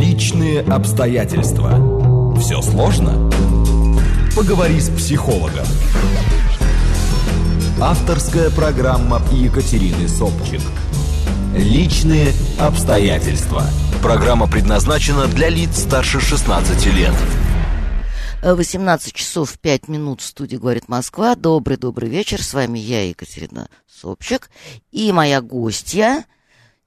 [0.00, 2.34] Личные обстоятельства.
[2.40, 3.30] Все сложно?
[4.34, 5.66] Поговори с психологом.
[7.78, 10.62] Авторская программа Екатерины Собчик.
[11.54, 13.64] Личные обстоятельства.
[14.02, 17.14] Программа предназначена для лиц старше 16 лет.
[18.42, 21.34] 18 часов 5 минут в студии «Говорит Москва».
[21.34, 22.42] Добрый-добрый вечер.
[22.42, 24.48] С вами я, Екатерина Собчик.
[24.92, 26.24] И моя гостья,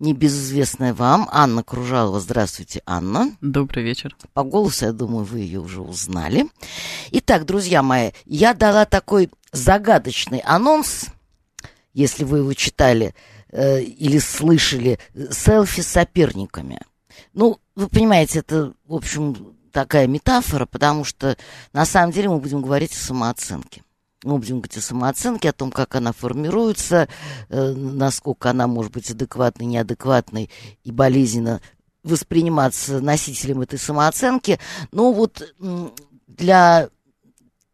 [0.03, 2.19] небезызвестная вам, Анна Кружалова.
[2.19, 3.35] Здравствуйте, Анна.
[3.41, 4.15] Добрый вечер.
[4.33, 6.47] По голосу, я думаю, вы ее уже узнали.
[7.11, 11.05] Итак, друзья мои, я дала такой загадочный анонс,
[11.93, 13.15] если вы его читали
[13.49, 14.99] э, или слышали,
[15.31, 16.79] селфи с соперниками.
[17.33, 21.37] Ну, вы понимаете, это, в общем, такая метафора, потому что
[21.71, 23.83] на самом деле мы будем говорить о самооценке.
[24.23, 27.07] Мы будем говорить о самооценке, о том, как она формируется,
[27.49, 30.49] э, насколько она может быть адекватной, неадекватной
[30.83, 31.61] и болезненно
[32.03, 34.59] восприниматься носителем этой самооценки.
[34.91, 35.41] Но вот
[36.27, 36.89] для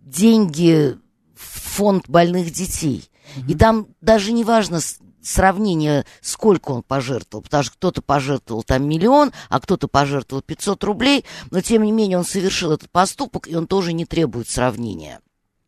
[0.00, 0.96] деньги
[1.36, 3.10] в фонд больных детей.
[3.46, 4.80] И там даже не важно,
[5.24, 11.24] сравнение, сколько он пожертвовал, потому что кто-то пожертвовал там миллион, а кто-то пожертвовал 500 рублей,
[11.50, 15.20] но тем не менее он совершил этот поступок, и он тоже не требует сравнения.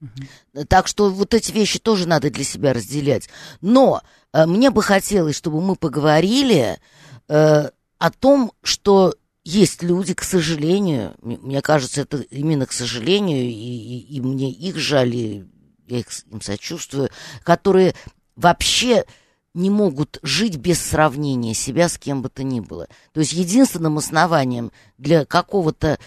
[0.03, 0.65] Uh-huh.
[0.67, 3.31] Так что вот эти вещи тоже надо для себя разделять.
[3.63, 4.03] Но
[4.33, 6.79] э, мне бы хотелось, чтобы мы поговорили
[7.29, 13.53] э, о том, что есть люди, к сожалению, мне кажется, это именно к сожалению, и,
[13.53, 17.11] и, и мне их жаль, я их, им сочувствую,
[17.43, 17.95] которые
[18.35, 19.05] вообще
[19.57, 22.87] не могут жить без сравнения себя с кем бы то ни было.
[23.13, 25.99] То есть единственным основанием для какого-то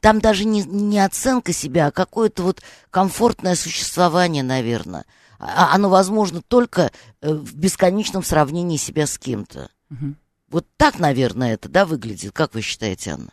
[0.00, 5.04] там даже не, не оценка себя, а какое-то вот комфортное существование, наверное.
[5.38, 6.90] А, оно возможно только
[7.20, 9.70] э, в бесконечном сравнении себя с кем-то.
[9.90, 10.14] Угу.
[10.50, 12.32] Вот так, наверное, это, да, выглядит.
[12.32, 13.32] Как вы считаете, Анна?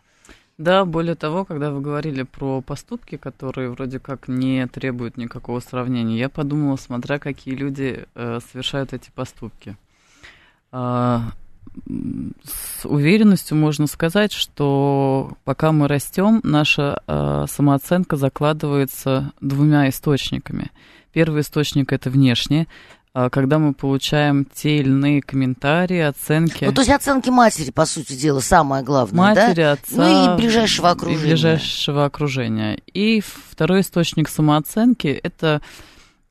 [0.58, 6.18] Да, более того, когда вы говорили про поступки, которые вроде как не требуют никакого сравнения,
[6.18, 9.76] я подумала, смотря какие люди э, совершают эти поступки.
[10.72, 11.20] Э,
[12.44, 20.72] с уверенностью можно сказать, что пока мы растем, наша э, самооценка закладывается двумя источниками.
[21.14, 22.68] Первый источник это внешне, а,
[23.14, 26.66] когда мы получаем те или иные комментарии, оценки.
[26.66, 29.72] Ну, то есть оценки матери, по сути дела, самое главное, матери, да?
[29.74, 29.96] отца.
[29.96, 31.22] Ну и ближайшего окружения.
[31.22, 32.80] И ближайшего окружения.
[32.92, 35.62] И второй источник самооценки– это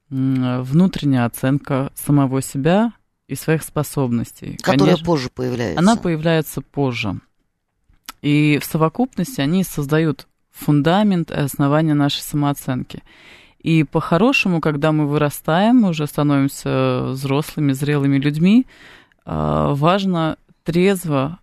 [0.08, 2.92] внутренняя оценка самого себя
[3.28, 4.58] и своих способностей.
[4.60, 5.78] Которая Конечно, позже появляется.
[5.78, 7.20] Она появляется позже.
[8.20, 13.02] И в совокупности они создают фундамент и основание нашей самооценки.
[13.62, 18.66] И по-хорошему, когда мы вырастаем, мы уже становимся взрослыми, зрелыми людьми,
[19.24, 21.38] а, важно трезво,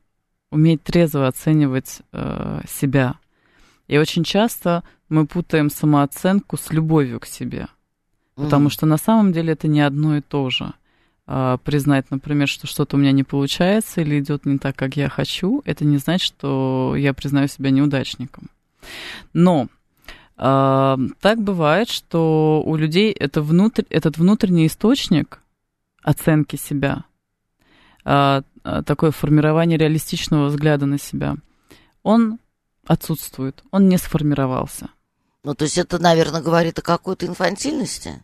[0.51, 3.15] уметь трезво оценивать а, себя.
[3.87, 7.67] И очень часто мы путаем самооценку с любовью к себе.
[8.35, 10.73] Потому mm что на самом деле это не одно и то же.
[11.25, 15.07] А, признать, например, что что-то у меня не получается или идет не так, как я
[15.07, 18.49] хочу, это не значит, что я признаю себя неудачником.
[19.33, 19.67] Но
[20.39, 25.41] так бывает, что у людей это внутрь, этот внутренний источник
[26.01, 27.03] оценки себя
[28.05, 31.35] а, а, такое формирование реалистичного взгляда на себя,
[32.03, 32.39] он
[32.87, 34.89] отсутствует, он не сформировался.
[35.43, 38.21] Ну, то есть это, наверное, говорит о какой-то инфантильности?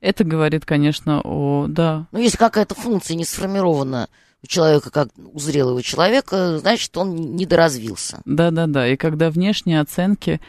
[0.00, 1.66] Это говорит, конечно, о...
[1.68, 2.06] Да.
[2.12, 4.08] Ну, если какая-то функция не сформирована
[4.42, 8.22] у человека, как у зрелого человека, значит, он недоразвился.
[8.24, 8.88] Да-да-да.
[8.88, 10.40] И когда внешние оценки,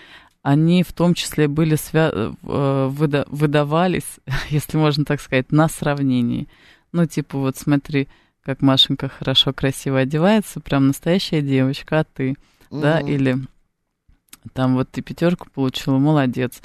[0.43, 2.11] они в том числе были свя...
[2.13, 3.25] Э, выда...
[3.29, 6.47] выдавались, если можно так сказать, на сравнении.
[6.91, 8.07] Ну, типа, вот смотри,
[8.43, 12.81] как Машенька хорошо, красиво одевается, прям настоящая девочка, а ты, mm-hmm.
[12.81, 13.37] да, или
[14.53, 16.61] там вот ты пятерку получила, молодец,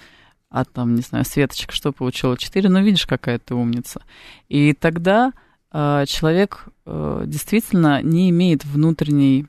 [0.49, 4.00] а там, не знаю, Светочка что получила, четыре, ну, видишь, какая ты умница.
[4.49, 5.32] И тогда
[5.73, 9.46] э, человек э, действительно не имеет внутренней э,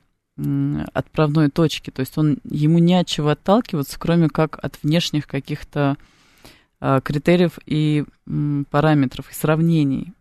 [0.92, 5.96] отправной точки, то есть он, ему не от чего отталкиваться, кроме как от внешних каких-то
[6.80, 8.04] э, критериев и
[8.70, 10.12] параметров, и сравнений.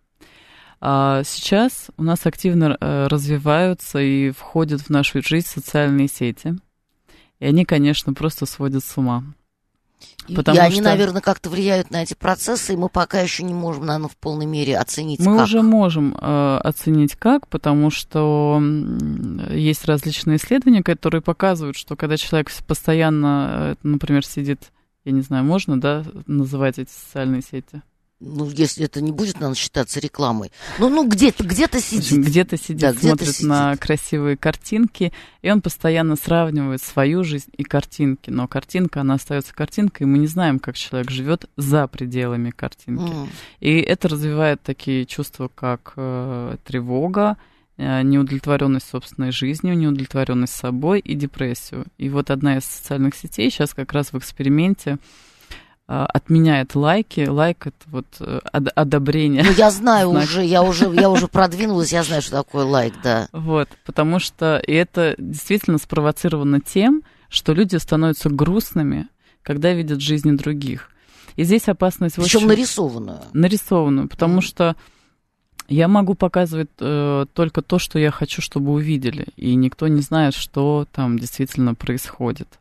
[0.79, 6.55] А сейчас у нас активно э, развиваются и входят в нашу жизнь социальные сети.
[7.39, 9.23] И они, конечно, просто сводят с ума.
[10.35, 10.83] Потому и они, что...
[10.83, 14.45] наверное, как-то влияют на эти процессы, и мы пока еще не можем, наверное, в полной
[14.45, 15.45] мере оценить мы как.
[15.45, 18.61] уже можем э, оценить как, потому что
[19.51, 24.71] есть различные исследования, которые показывают, что когда человек постоянно, э, например, сидит,
[25.05, 27.81] я не знаю, можно, да, называть эти социальные сети?
[28.19, 30.51] Ну, если это не будет, надо считаться рекламой.
[30.79, 32.25] Ну, ну где-то, где-то сидит.
[32.25, 33.47] Где-то сидит, да, смотрит где сидит.
[33.47, 38.31] на красивые картинки, и он постоянно сравнивает свою жизнь и картинки.
[38.31, 43.03] Но картинка, она остается картинкой, и мы не знаем, как человек живет за пределами картинки.
[43.03, 43.29] Mm.
[43.59, 47.37] И это развивает такие чувства, как э, тревога,
[47.77, 51.85] э, неудовлетворенность собственной жизнью, неудовлетворенность собой и депрессию.
[51.99, 54.97] И вот одна из социальных сетей сейчас как раз в эксперименте
[55.87, 57.27] отменяет лайки.
[57.27, 59.43] Лайк это вот э, одобрение.
[59.43, 63.29] Ну, я знаю уже, я уже, я уже продвинулась, я знаю, что такое лайк, да.
[63.31, 69.07] Вот, потому что и это действительно спровоцировано тем, что люди становятся грустными,
[69.43, 70.89] когда видят жизни других.
[71.37, 72.15] И здесь опасность...
[72.15, 72.47] Причем очень...
[72.47, 73.21] нарисованную.
[73.31, 74.41] Нарисованную, потому mm.
[74.41, 74.75] что
[75.69, 80.33] я могу показывать э, только то, что я хочу, чтобы увидели, и никто не знает,
[80.33, 82.59] что там действительно происходит.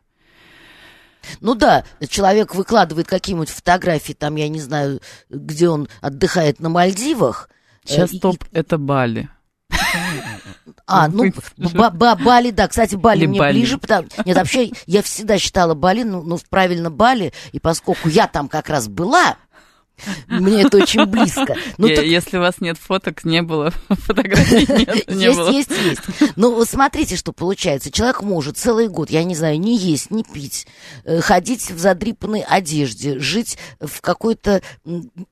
[1.41, 7.49] Ну да, человек выкладывает какие-нибудь фотографии, там, я не знаю, где он отдыхает на Мальдивах.
[7.85, 9.29] Э, Сейчас и, топ это Бали.
[10.89, 11.25] А, ну,
[12.15, 12.69] Бали, да.
[12.69, 14.07] Кстати, Бали мне ближе, потому...
[14.23, 18.69] Нет, вообще, я всегда считала Бали, ну, ну, правильно, Бали, и поскольку я там как
[18.69, 19.35] раз была,
[20.27, 21.55] мне это очень близко.
[21.77, 22.05] Ну, так...
[22.05, 25.51] Если у вас нет фоток, не было фотографий, нет, не есть, было.
[25.51, 26.01] Есть, есть.
[26.35, 27.91] Ну, вот смотрите, что получается.
[27.91, 30.67] Человек может целый год, я не знаю, не есть, не пить,
[31.03, 34.61] э, ходить в задрипанной одежде, жить в какой-то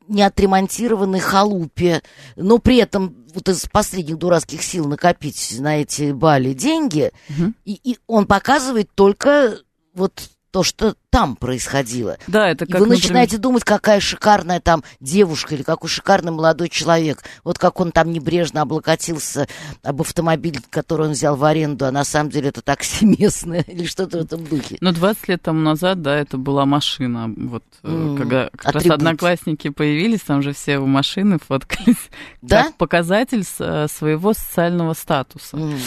[0.08, 2.02] неотремонтированной халупе,
[2.36, 7.54] но при этом вот из последних дурацких сил накопить на эти бали деньги, угу.
[7.66, 9.58] и, и он показывает только
[9.94, 12.18] вот то, что там происходило.
[12.28, 13.04] Да, это как, и вы например...
[13.04, 17.24] начинаете думать, какая шикарная там девушка или какой шикарный молодой человек.
[17.46, 19.48] Вот как он там небрежно облокотился
[19.82, 23.86] об автомобиль, который он взял в аренду, а на самом деле это такси местное или
[23.86, 24.78] что-то в этом духе.
[24.82, 27.34] Ну, 20 лет тому назад, да, это была машина.
[27.38, 31.96] Вот mm, когда как раз одноклассники появились, там же все у машины фоткались.
[32.42, 32.66] Да?
[32.66, 35.58] Как показатель э, своего социального статуса.
[35.58, 35.80] Mm.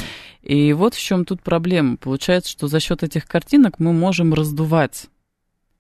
[0.43, 1.97] И вот в чем тут проблема.
[1.99, 5.09] Получается, что за счет этих картинок мы можем раздувать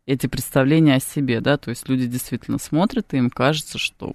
[0.09, 4.13] эти представления о себе, да, то есть люди действительно смотрят, и им кажется, что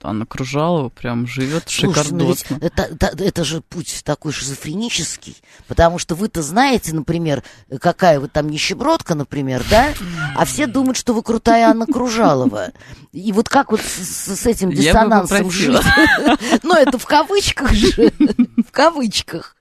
[0.00, 1.64] Анна Кружалова прям живет.
[1.82, 5.36] Ну это, это, это же путь такой шизофренический,
[5.66, 7.42] потому что вы-то знаете, например,
[7.80, 9.94] какая вы там нищебродка, например, да,
[10.36, 12.70] а все думают, что вы крутая Анна Кружалова.
[13.10, 15.76] И вот как вот с, с этим диссонансом жить?
[16.62, 18.12] Ну, это в кавычках же,
[18.68, 19.56] в кавычках.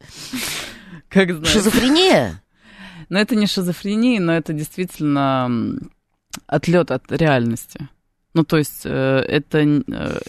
[1.09, 1.47] Как знаешь.
[1.47, 2.42] Шизофрения?
[3.13, 5.77] Но это не шизофрения, но это действительно
[6.47, 7.87] отлет от реальности.
[8.33, 10.19] Ну, то есть э, это э,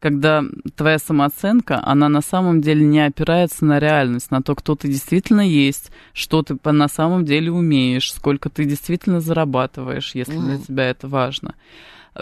[0.00, 4.88] когда твоя самооценка, она на самом деле не опирается на реальность, на то, кто ты
[4.88, 10.90] действительно есть, что ты на самом деле умеешь, сколько ты действительно зарабатываешь, если для тебя
[10.90, 11.54] это важно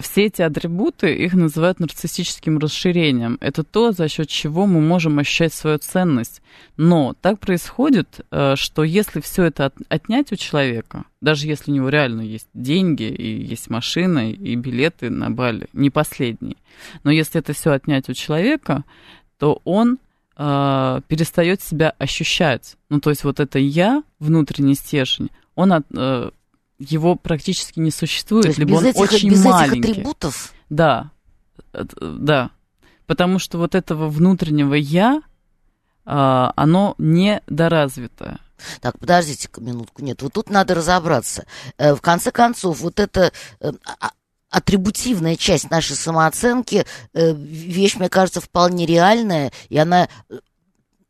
[0.00, 3.38] все эти атрибуты, их называют нарциссическим расширением.
[3.40, 6.42] Это то, за счет чего мы можем ощущать свою ценность.
[6.76, 11.88] Но так происходит, э, что если все это отнять у человека, даже если у него
[11.88, 16.56] реально есть деньги, и есть машина, и билеты на Бали, не последние,
[17.02, 18.84] но если это все отнять у человека,
[19.38, 19.98] то он
[20.36, 22.76] э, перестает себя ощущать.
[22.88, 26.30] Ну, то есть вот это я, внутренний стержень, он от, э,
[26.90, 29.80] его практически не существует, либо он этих, очень без маленький.
[29.80, 30.52] Этих атрибутов?
[30.70, 31.10] Да,
[31.72, 32.50] да.
[33.06, 35.22] Потому что вот этого внутреннего я,
[36.06, 38.38] а, оно недоразвитое.
[38.80, 40.02] Так, подождите-ка минутку.
[40.02, 41.44] Нет, вот тут надо разобраться.
[41.76, 43.72] Э, в конце концов, вот это э,
[44.50, 50.08] атрибутивная часть нашей самооценки, э, вещь, мне кажется, вполне реальная, и она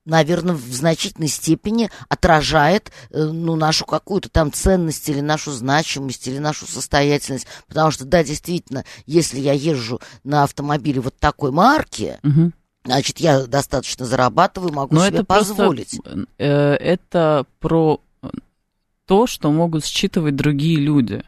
[0.05, 6.67] наверное, в значительной степени отражает ну, нашу какую-то там ценность или нашу значимость или нашу
[6.67, 7.47] состоятельность.
[7.69, 12.53] Потому что, да, действительно, если я езжу на автомобиле вот такой марки, угу.
[12.87, 15.99] Значит, я достаточно зарабатываю, могу Но себе это позволить.
[16.03, 17.99] Просто, э, это про
[19.07, 21.23] то, что могут считывать другие люди.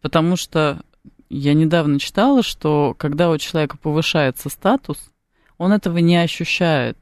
[0.00, 0.80] Потому что
[1.28, 4.98] я недавно читала, что когда у человека повышается статус,
[5.58, 6.96] он этого не ощущает.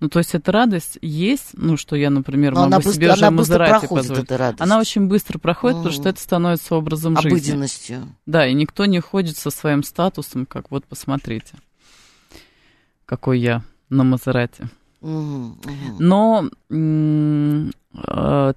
[0.00, 3.30] Ну, то есть эта радость есть, ну, что я, например, Но могу себе быстро, уже
[3.30, 4.60] Мазерати позволить.
[4.60, 5.82] Она очень быстро проходит, mm.
[5.84, 7.28] потому что это становится образом жизни.
[7.30, 8.08] Обыденностью.
[8.26, 11.54] Да, и никто не ходит со своим статусом, как вот посмотрите
[13.06, 14.68] какой я на Мазерате.
[15.00, 18.52] Но э,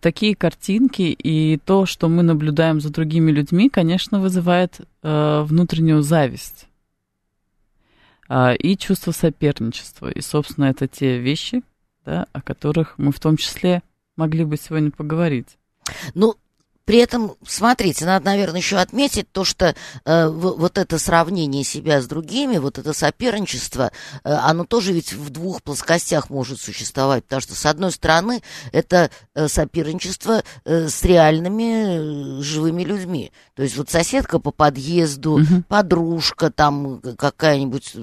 [0.00, 6.68] такие картинки и то, что мы наблюдаем за другими людьми, конечно, вызывает э, внутреннюю зависть
[8.30, 10.10] и чувство соперничества.
[10.10, 11.62] И, собственно, это те вещи,
[12.04, 13.82] да, о которых мы в том числе
[14.16, 15.58] могли бы сегодня поговорить.
[16.14, 16.36] Ну,
[16.86, 19.74] при этом, смотрите, надо, наверное, еще отметить то, что
[20.04, 23.90] э, вот это сравнение себя с другими, вот это соперничество,
[24.22, 28.40] э, оно тоже ведь в двух плоскостях может существовать, потому что, с одной стороны,
[28.70, 33.32] это э, соперничество э, с реальными э, живыми людьми.
[33.54, 35.64] То есть вот соседка по подъезду, угу.
[35.68, 37.96] подружка там какая-нибудь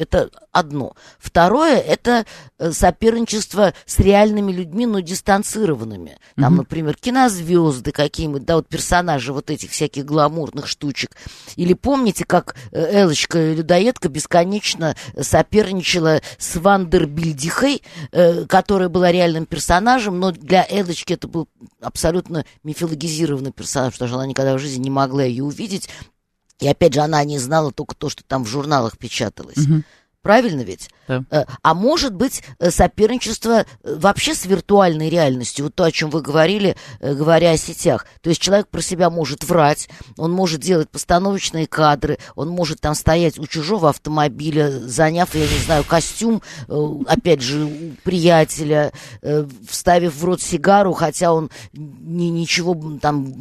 [0.00, 0.94] это одно.
[1.18, 2.24] Второе– это
[2.58, 6.18] э, соперничество с реальными людьми, но дистанцированными.
[6.36, 6.56] Там, mm-hmm.
[6.56, 11.10] например, кинозвезды какие-нибудь, да, вот персонажи вот этих всяких гламурных штучек.
[11.56, 20.32] Или помните, как э, Элочка-людоедка бесконечно соперничала с Вандербильдихой, э, которая была реальным персонажем, но
[20.32, 21.46] для Элочки это был
[21.82, 25.90] абсолютно мифологизированный персонаж, потому что она никогда в жизни не могла ее увидеть.
[26.60, 29.58] И опять же, она не знала только то, что там в журналах печаталось.
[29.58, 29.82] Угу.
[30.22, 30.90] Правильно ведь?
[31.08, 31.24] Да.
[31.30, 36.10] Э, а может быть э, соперничество э, вообще с виртуальной реальностью, вот то, о чем
[36.10, 38.06] вы говорили, говоря о сетях.
[38.20, 39.88] То есть человек про себя может врать,
[40.18, 45.58] он может делать постановочные кадры, он может там стоять у чужого автомобиля, заняв, я не
[45.64, 46.42] знаю, костюм,
[47.06, 48.92] опять же, у приятеля,
[49.68, 53.32] вставив в рот сигару, хотя он ни, ничего там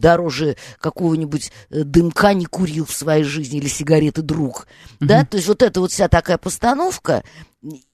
[0.00, 4.66] дороже какого-нибудь э, дымка не курил в своей жизни или сигареты друг.
[4.66, 5.06] Mm-hmm.
[5.06, 7.22] Да, то есть вот это вот вся такая постановка,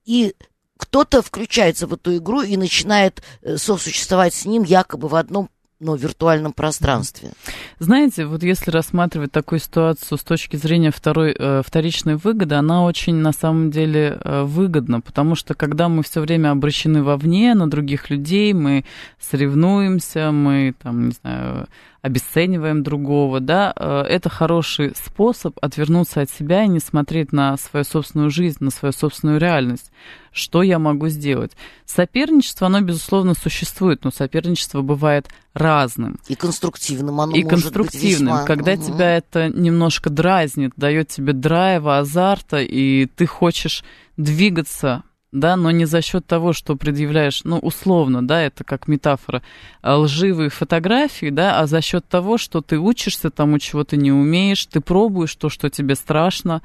[0.04, 0.34] и
[0.76, 5.94] кто-то включается в эту игру и начинает э, сосуществовать с ним якобы в одном но
[5.94, 7.32] виртуальном пространстве.
[7.78, 13.16] Знаете, вот если рассматривать такую ситуацию с точки зрения второй, э, вторичной выгоды, она очень
[13.16, 18.08] на самом деле э, выгодна, потому что когда мы все время обращены вовне на других
[18.08, 18.86] людей, мы
[19.20, 21.68] соревнуемся, мы там, не знаю,
[22.06, 27.84] обесцениваем другого, да, э, это хороший способ отвернуться от себя и не смотреть на свою
[27.84, 29.90] собственную жизнь, на свою собственную реальность.
[30.30, 31.52] Что я могу сделать?
[31.84, 36.20] Соперничество, оно, безусловно, существует, но соперничество бывает разным.
[36.28, 38.46] И конструктивным оно И может конструктивным, быть весьма...
[38.46, 38.82] когда угу.
[38.84, 43.82] тебя это немножко дразнит, дает тебе драйва, азарта, и ты хочешь
[44.16, 45.02] двигаться
[45.36, 49.42] да, но не за счет того, что предъявляешь, ну, условно, да, это как метафора,
[49.82, 54.10] а, лживые фотографии, да, а за счет того, что ты учишься тому, чего ты не
[54.10, 56.62] умеешь, ты пробуешь то, что тебе страшно,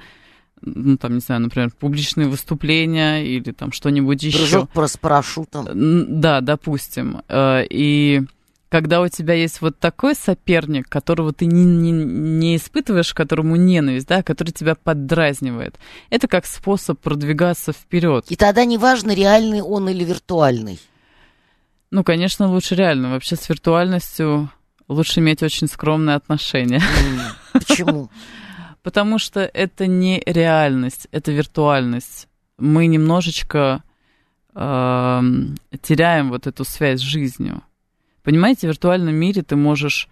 [0.62, 4.66] ну, там, не знаю, например, публичные выступления или там что-нибудь еще.
[4.68, 5.68] Прыжок с парашютом.
[6.22, 7.24] Да, допустим.
[7.28, 8.22] А, и
[8.72, 14.08] когда у тебя есть вот такой соперник, которого ты не, не, не испытываешь, которому ненависть,
[14.08, 15.78] да, который тебя поддразнивает,
[16.10, 18.25] это как способ продвигаться вперед.
[18.30, 20.80] И тогда неважно, реальный он или виртуальный.
[21.92, 23.12] Ну, конечно, лучше реально.
[23.12, 24.50] Вообще с виртуальностью
[24.88, 26.82] лучше иметь очень скромные отношения.
[27.51, 28.10] Почему?
[28.84, 32.30] Потому что это не реальность, это виртуальность.
[32.58, 33.84] Мы немножечко
[34.56, 35.22] э,
[35.82, 37.63] теряем вот эту связь с жизнью.
[38.24, 40.10] Понимаете, в виртуальном мире ты можешь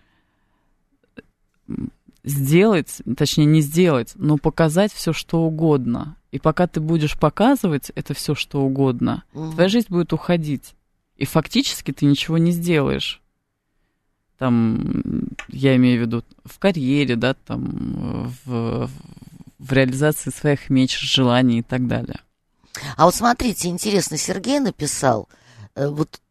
[2.24, 6.16] сделать, точнее не сделать, но показать все, что угодно.
[6.32, 9.52] И пока ты будешь показывать это все, что угодно, угу.
[9.54, 10.74] твоя жизнь будет уходить.
[11.18, 13.22] И фактически ты ничего не сделаешь.
[14.38, 18.90] Там, я имею в виду, в карьере, да, там, в,
[19.60, 22.22] в реализации своих меч, желаний и так далее.
[22.96, 25.28] А вот смотрите, интересно, Сергей написал,
[25.76, 26.22] э, вот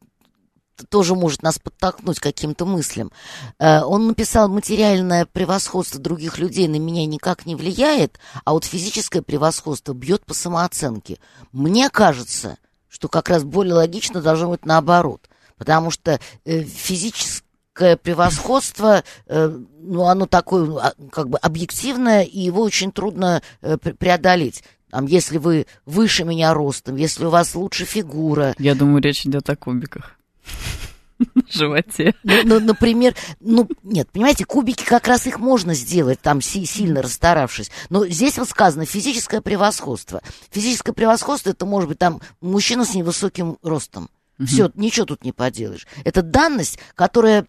[0.85, 3.11] тоже может нас подтолкнуть каким-то мыслям.
[3.59, 9.23] Э, он написал, материальное превосходство других людей на меня никак не влияет, а вот физическое
[9.23, 11.19] превосходство бьет по самооценке.
[11.53, 12.59] Мне кажется,
[12.89, 20.05] что как раз более логично должно быть наоборот, потому что э, физическое превосходство, э, ну,
[20.05, 24.65] оно такое, а, как бы объективное, и его очень трудно преодолеть.
[24.91, 28.55] Там, если вы выше меня ростом, если у вас лучше фигура.
[28.59, 30.18] Я думаю, речь идет о кубиках
[31.35, 32.15] на животе.
[32.23, 37.03] Ну, ну, например, ну, нет, понимаете, кубики как раз их можно сделать, там, си сильно
[37.03, 37.71] расстаравшись.
[37.91, 40.23] Но здесь вот сказано физическое превосходство.
[40.51, 44.11] Физическое превосходство, это может быть там мужчина с невысоким ростом.
[44.39, 44.47] Угу.
[44.47, 45.87] Все, ничего тут не поделаешь.
[46.05, 47.47] Это данность, которая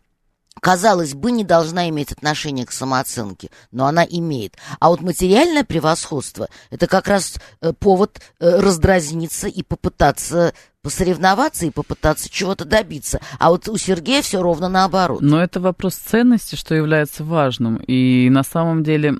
[0.62, 4.58] казалось бы, не должна иметь отношения к самооценке, но она имеет.
[4.80, 11.72] А вот материальное превосходство– это как раз э, повод э, раздразниться и попытаться посоревноваться и
[11.72, 13.20] попытаться чего-то добиться.
[13.38, 15.22] А вот у Сергея все ровно наоборот.
[15.22, 17.78] Но это вопрос ценности, что является важным.
[17.86, 19.16] И на самом деле,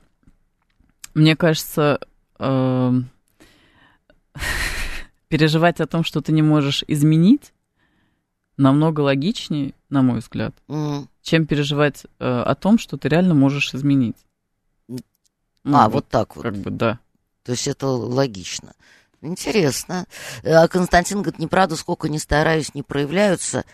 [1.14, 2.00] мне кажется,
[2.40, 2.92] э,
[5.28, 7.52] переживать о том, что ты не можешь изменить,
[8.60, 11.08] намного логичнее, на мой взгляд, mm.
[11.22, 14.18] чем переживать э, о том, что ты реально можешь изменить.
[14.88, 14.98] Ну,
[15.78, 16.44] а, вот, вот так вот.
[16.44, 17.00] Как бы, да.
[17.44, 18.74] То есть это логично.
[19.22, 20.06] Интересно.
[20.44, 23.66] А Константин говорит, неправда, сколько не стараюсь, не проявляются.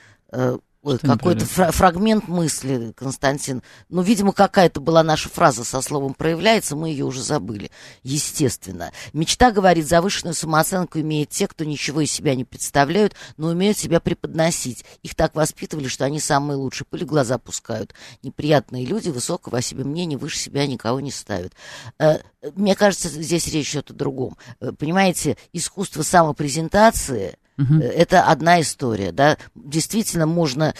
[0.85, 3.63] Ой, какой-то фра- фрагмент мысли, Константин.
[3.89, 7.71] Ну, видимо, какая-то была наша фраза со словом «проявляется», мы ее уже забыли.
[8.03, 8.91] Естественно.
[9.11, 13.99] Мечта, говорит, завышенную самооценку имеют те, кто ничего из себя не представляют, но умеют себя
[13.99, 14.85] преподносить.
[15.01, 16.85] Их так воспитывали, что они самые лучшие.
[16.87, 17.95] Пыли глаза пускают.
[18.21, 21.53] Неприятные люди высокого о себе мнения выше себя никого не ставят.
[21.97, 22.19] Э,
[22.53, 24.37] мне кажется, здесь речь идет о другом.
[24.59, 27.75] Э, понимаете, искусство самопрезентации– Угу.
[27.75, 29.37] Это одна история, да.
[29.55, 30.73] Действительно, можно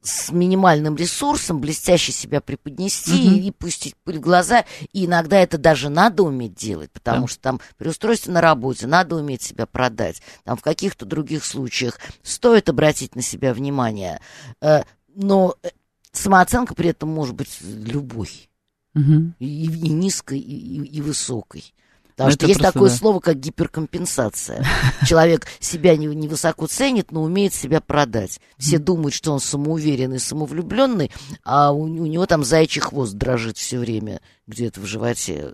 [0.00, 3.36] с минимальным ресурсом блестяще себя преподнести угу.
[3.36, 4.64] и, и пустить пыль в глаза.
[4.92, 7.26] И иногда это даже надо уметь делать, потому да.
[7.28, 10.22] что там при устройстве на работе надо уметь себя продать.
[10.44, 14.20] Там в каких-то других случаях стоит обратить на себя внимание.
[14.60, 14.82] Э,
[15.14, 15.68] но э,
[16.12, 18.48] самооценка при этом может быть любой.
[18.94, 19.34] Угу.
[19.40, 21.74] И, и низкой, и, и высокой.
[22.18, 22.96] Потому что есть такое да.
[22.96, 24.66] слово, как гиперкомпенсация.
[25.06, 28.40] Человек себя невысоко не ценит, но умеет себя продать.
[28.58, 31.12] Все думают, что он самоуверенный, самовлюбленный,
[31.44, 35.52] а у, у него там зайчий хвост дрожит все время где-то в животе.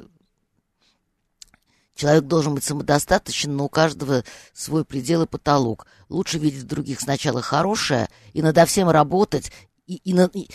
[1.94, 4.24] Человек должен быть самодостаточен, но у каждого
[4.54, 5.86] свой предел и потолок.
[6.08, 9.52] Лучше видеть в других сначала хорошее и надо всем работать,
[9.86, 10.48] и, и, и, и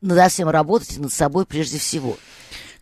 [0.00, 2.16] надо всем работать и над собой прежде всего.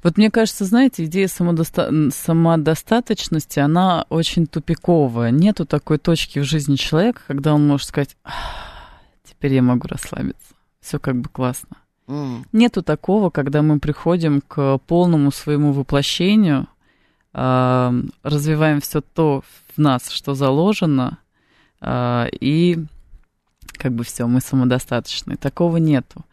[0.05, 1.91] Вот мне кажется, знаете, идея самодоста...
[2.11, 5.31] самодостаточности, она очень тупиковая.
[5.31, 8.15] Нету такой точки в жизни человека, когда он может сказать,
[9.25, 10.55] теперь я могу расслабиться.
[10.81, 11.79] Все как бы классно.
[12.07, 12.45] Mm.
[12.53, 16.69] Нету такого, когда мы приходим к полному своему воплощению,
[17.33, 19.43] э, развиваем все то
[19.75, 21.17] в нас, что заложено,
[21.81, 22.79] э, и
[23.79, 25.37] как бы все, мы самодостаточны.
[25.37, 26.27] Такого нету.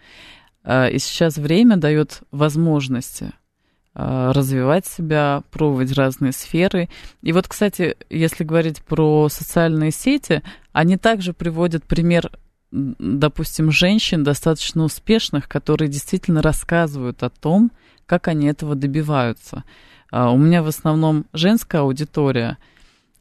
[0.65, 3.40] Э, и сейчас время дает возможности а,
[3.93, 6.87] развивать себя, пробовать разные сферы.
[7.21, 12.31] И вот, кстати, если говорить про социальные сети, они также приводят пример,
[12.71, 17.71] допустим, женщин достаточно успешных, которые действительно рассказывают о том,
[18.05, 19.63] как они этого добиваются.
[20.11, 22.57] А, у меня в основном женская аудитория,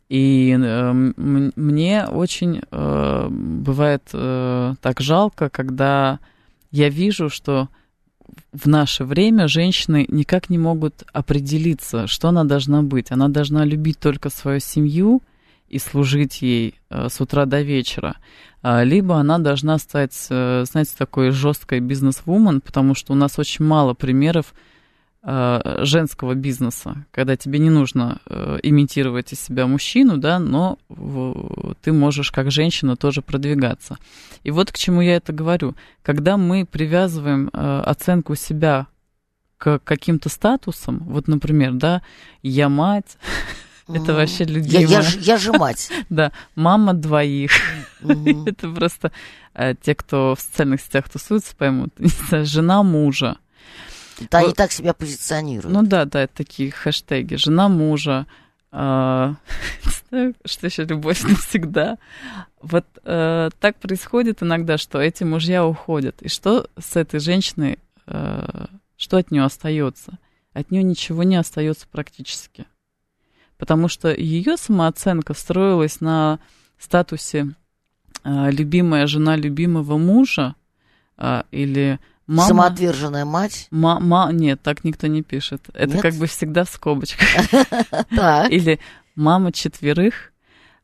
[0.09, 6.19] и э, мне очень э, бывает э, так жалко, когда
[6.73, 7.69] я вижу, что
[8.53, 13.11] в наше время женщины никак не могут определиться, что она должна быть.
[13.11, 15.23] Она должна любить только свою семью
[15.69, 18.17] и служить ей э, с утра до вечера,
[18.63, 23.65] а, либо она должна стать, э, знаете, такой жесткой бизнес-вумен, потому что у нас очень
[23.65, 24.53] мало примеров
[25.23, 30.79] женского бизнеса, когда тебе не нужно э, имитировать из себя мужчину, да, но
[31.83, 33.99] ты можешь как женщина тоже продвигаться.
[34.45, 35.75] И вот к чему я это говорю.
[36.03, 38.87] Когда мы привязываем э, оценку себя
[39.59, 42.01] к каким-то статусам, вот, например, да,
[42.43, 43.19] я мать,
[43.89, 44.87] это вообще любимое.
[44.87, 45.91] Я, я, я же мать.
[46.09, 47.53] да, мама двоих.
[48.47, 49.13] это просто
[49.83, 51.91] те, кто в социальных сетях тусуются, поймут.
[52.31, 53.37] Жена мужа.
[54.31, 55.75] Да, они так себя позиционируют.
[55.75, 57.37] Ну да, да, это такие хэштеги.
[57.37, 58.27] Жена мужа,
[58.73, 59.37] а,
[60.45, 61.99] что еще любовь навсегда.
[62.61, 66.21] Вот э, так происходит иногда, что эти мужья уходят.
[66.23, 70.19] И что с этой женщиной, э, что от нее остается?
[70.53, 72.67] От нее ничего не остается практически.
[73.57, 76.39] Потому что ее самооценка строилась на
[76.79, 77.55] статусе
[78.23, 80.55] а, любимая жена любимого мужа
[81.17, 81.99] а, или
[82.31, 82.49] мама...
[82.49, 83.67] Самоотверженная мать?
[83.71, 84.31] Мама...
[84.33, 85.63] Нет, так никто не пишет.
[85.75, 86.03] Это Нет?
[86.03, 87.27] как бы всегда в скобочках.
[88.51, 88.79] Или
[89.17, 90.33] мама четверых,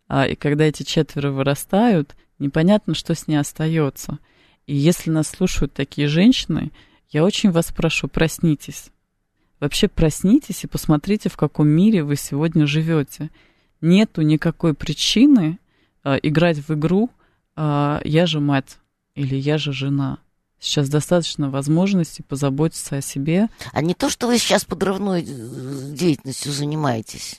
[0.09, 4.19] а, и когда эти четверо вырастают, непонятно, что с ней остается.
[4.67, 6.73] И если нас слушают такие женщины,
[7.11, 8.91] я очень вас прошу, проснитесь.
[9.61, 13.31] Вообще проснитесь и посмотрите, в каком мире вы сегодня живете.
[13.81, 15.59] Нету никакой причины
[16.03, 17.11] а, играть в игру
[17.55, 18.79] а, «я же мать»
[19.15, 20.19] или «я же жена».
[20.59, 23.49] Сейчас достаточно возможности позаботиться о себе.
[23.73, 27.37] А не то, что вы сейчас подрывной э, деятельностью занимаетесь.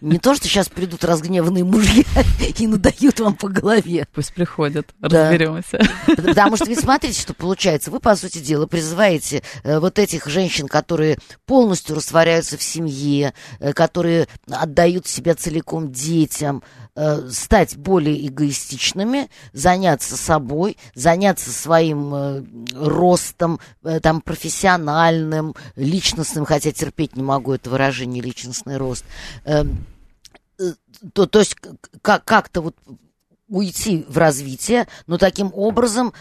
[0.00, 2.04] Не то, что сейчас придут разгневанные мужья
[2.58, 4.06] и надают вам по голове.
[4.14, 5.80] Пусть приходят, разберемся.
[6.06, 7.90] Потому что ведь смотрите, что получается.
[7.90, 13.72] Вы, по сути дела, призываете э, вот этих женщин, которые полностью растворяются в семье, э,
[13.72, 16.62] которые отдают себя целиком детям,
[17.00, 26.72] э, стать более эгоистичными, заняться собой, заняться своим э, ростом, э, там, профессиональным, личностным, хотя
[26.72, 29.04] терпеть не могу это выражение личностный рост.
[31.14, 31.56] То, то есть
[32.02, 32.76] как- как-то вот
[33.48, 36.12] уйти в развитие, но таким образом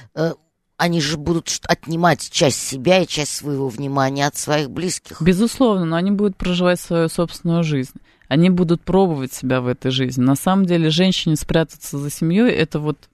[0.77, 5.21] они же будут отнимать часть себя и часть своего внимания от своих близких.
[5.21, 7.99] Безусловно, но они будут проживать свою собственную жизнь.
[8.29, 10.21] Они будут пробовать себя в этой жизни.
[10.21, 13.09] На самом деле, женщине спрятаться за семьей это вот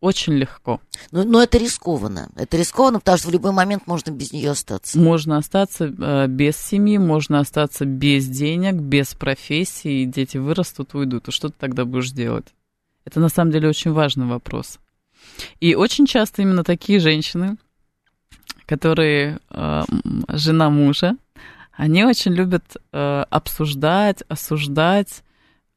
[0.00, 0.80] очень легко.
[1.10, 2.30] Но, но это рискованно.
[2.36, 4.98] Это рискованно, потому что в любой момент можно без нее остаться.
[4.98, 11.28] Можно остаться э, без семьи, можно остаться без денег, без профессии, и дети вырастут, уйдут.
[11.28, 12.46] И что ты тогда будешь делать?
[13.04, 14.78] Это на самом деле очень важный вопрос.
[15.60, 17.58] И очень часто именно такие женщины,
[18.64, 19.82] которые э,
[20.28, 21.16] жена мужа,
[21.76, 25.22] они очень любят э, обсуждать, осуждать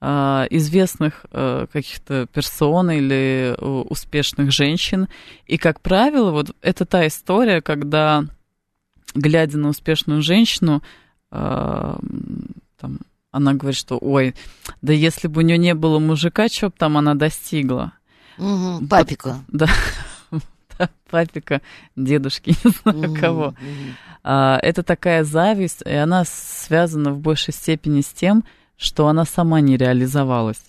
[0.01, 5.07] э, известных э, каких-то персон или э, успешных женщин.
[5.45, 8.25] И, как правило, вот это та история, когда,
[9.13, 10.81] глядя на успешную женщину,
[11.31, 11.95] э,
[12.77, 12.99] там,
[13.31, 14.35] она говорит, что, ой,
[14.81, 17.93] да если бы у нее не было мужика, что бы там она достигла?
[18.37, 19.39] Мгм, папика.
[19.49, 19.67] Да,
[21.09, 21.61] папика,
[21.95, 23.55] дедушки, не знаю кого.
[24.23, 28.43] А, Это такая зависть, и она связана в большей степени с тем,
[28.77, 30.61] что она сама не реализовалась.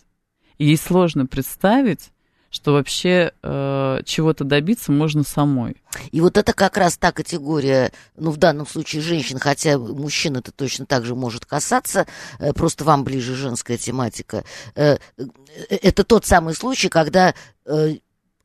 [0.59, 2.11] И ей сложно представить,
[2.51, 5.77] что вообще э, чего-то добиться можно самой.
[6.11, 10.51] И вот это как раз та категория, ну, в данном случае женщин, хотя мужчин это
[10.51, 12.09] точно так же может касаться,
[12.40, 14.44] э, просто вам ближе женская тематика.
[14.75, 15.25] Э, э,
[15.70, 17.35] Это тот самый случай, когда
[17.66, 17.94] э,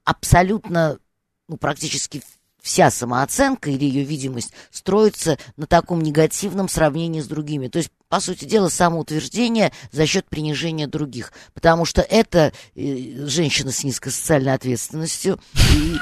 [0.03, 0.99] абсолютно,
[1.47, 2.21] ну, практически
[2.65, 7.67] вся самооценка или ее видимость строится на таком негативном сравнении с другими.
[7.67, 11.31] То есть, по сути дела, самоутверждение за счет принижения других.
[11.53, 15.95] Потому что это э, женщина с низкой социальной ответственностью, и,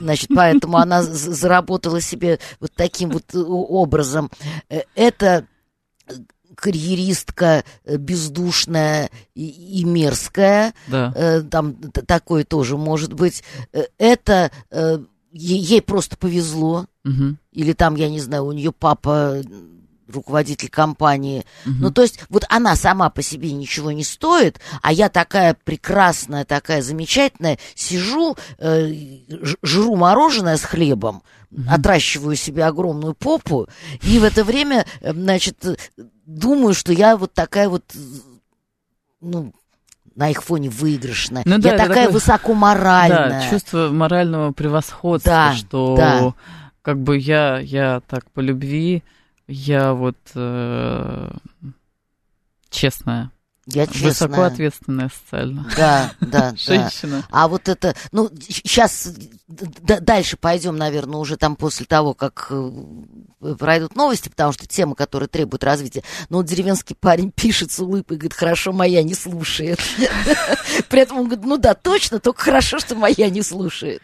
[0.00, 4.28] значит, поэтому она заработала себе вот таким вот э, образом.
[4.68, 5.46] Э, Это
[6.60, 9.46] карьеристка э, бездушная и,
[9.80, 11.12] и мерзкая, Да.
[11.14, 11.74] э, там
[12.06, 13.42] такое тоже может быть.
[13.72, 14.98] Э, Это э,
[15.32, 17.38] ей просто повезло, Мгм.
[17.52, 19.40] или там, я не знаю, у нее папа
[20.08, 21.44] руководитель компании.
[21.66, 21.78] Мгм.
[21.80, 26.44] Ну, то есть, вот она сама по себе ничего не стоит, а я такая прекрасная,
[26.46, 28.90] такая замечательная, сижу, э,
[29.62, 31.22] жру мороженое с хлебом,
[31.68, 33.68] отращиваю себе огромную попу,
[34.02, 35.62] и в это время, э, значит,
[36.28, 37.84] думаю, что я вот такая вот,
[39.20, 39.52] ну,
[40.14, 41.42] на их фоне выигрышная.
[41.46, 43.28] Ну да, я такая такое- высокоморальная.
[43.30, 46.34] Да, чувство морального превосходства, Да, что да.
[46.82, 49.02] как бы я, я так по любви,
[49.46, 51.30] я вот э,
[52.70, 53.30] честная,
[53.70, 54.08] Я честная.
[54.08, 55.70] высокоответственная социально.
[55.76, 56.54] Да, да, да.
[56.56, 57.24] Женщина.
[57.30, 59.12] А вот это, ну, сейчас
[59.46, 62.70] дальше пойдем, наверное, уже там после того, как э,
[63.58, 66.02] пройдут новости, потому что тема, которая требует развития.
[66.30, 69.78] Но вот деревенский парень пишет с улыбкой, говорит, хорошо, моя не слушает.
[70.88, 74.02] При этом он говорит, ну да, точно, только хорошо, что моя не слушает.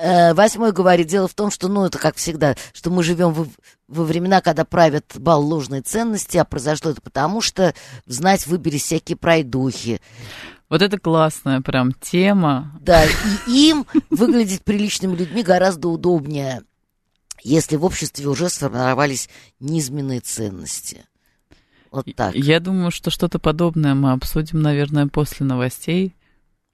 [0.00, 3.46] Э, Восьмой говорит, дело в том, что, ну, это как всегда, что мы живем во,
[3.88, 7.74] во времена, когда правят бал ложной ценности, а произошло это потому, что
[8.06, 10.00] знать выбери всякие пройдухи.
[10.68, 12.72] Вот это классная прям тема.
[12.80, 13.04] Да,
[13.46, 16.62] и им выглядеть приличными людьми гораздо удобнее,
[17.42, 19.28] если в обществе уже сформировались
[19.60, 21.04] низменные ценности.
[21.90, 22.34] Вот так.
[22.34, 26.16] Я думаю, что что-то подобное мы обсудим, наверное, после новостей.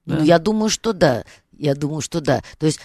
[0.06, 0.22] Ну, Да.
[0.22, 1.24] я думаю, что да.
[1.60, 2.42] Я думаю, что да.
[2.58, 2.80] То есть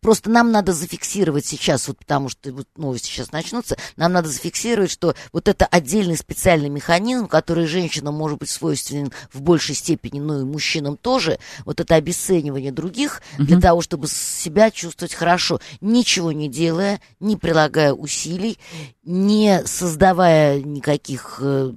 [0.00, 4.90] просто нам надо зафиксировать сейчас, вот потому что вот новости сейчас начнутся, нам надо зафиксировать,
[4.90, 10.40] что вот это отдельный специальный механизм, который женщинам может быть свойственен в большей степени, но
[10.40, 13.44] и мужчинам тоже, вот это обесценивание других угу.
[13.44, 18.58] для того, чтобы себя чувствовать хорошо, ничего не делая, не прилагая усилий,
[19.04, 21.72] не создавая никаких э,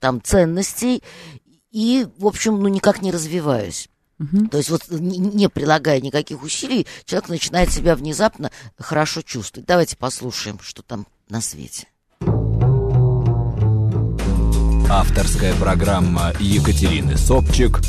[0.00, 1.02] там ценностей
[1.70, 3.88] и, в общем, ну никак не развиваясь.
[4.20, 4.48] Угу.
[4.48, 9.66] То есть вот не, не прилагая никаких усилий, человек начинает себя внезапно хорошо чувствовать.
[9.66, 11.88] Давайте послушаем, что там на свете.
[14.90, 17.80] Авторская программа Екатерины Собчик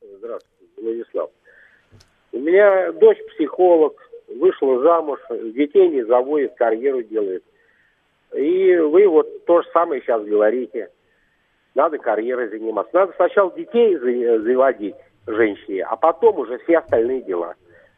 [0.00, 1.30] Здравствуйте, Владислав.
[2.30, 4.00] У меня дочь психолог,
[4.38, 5.18] вышла замуж,
[5.52, 7.42] детей не заводит, карьеру делает.
[8.34, 10.90] И вы вот то же самое сейчас говорите.
[11.74, 12.94] Надо карьерой заниматься.
[12.94, 17.54] Надо сначала детей заводить женщине, а потом уже все остальные дела.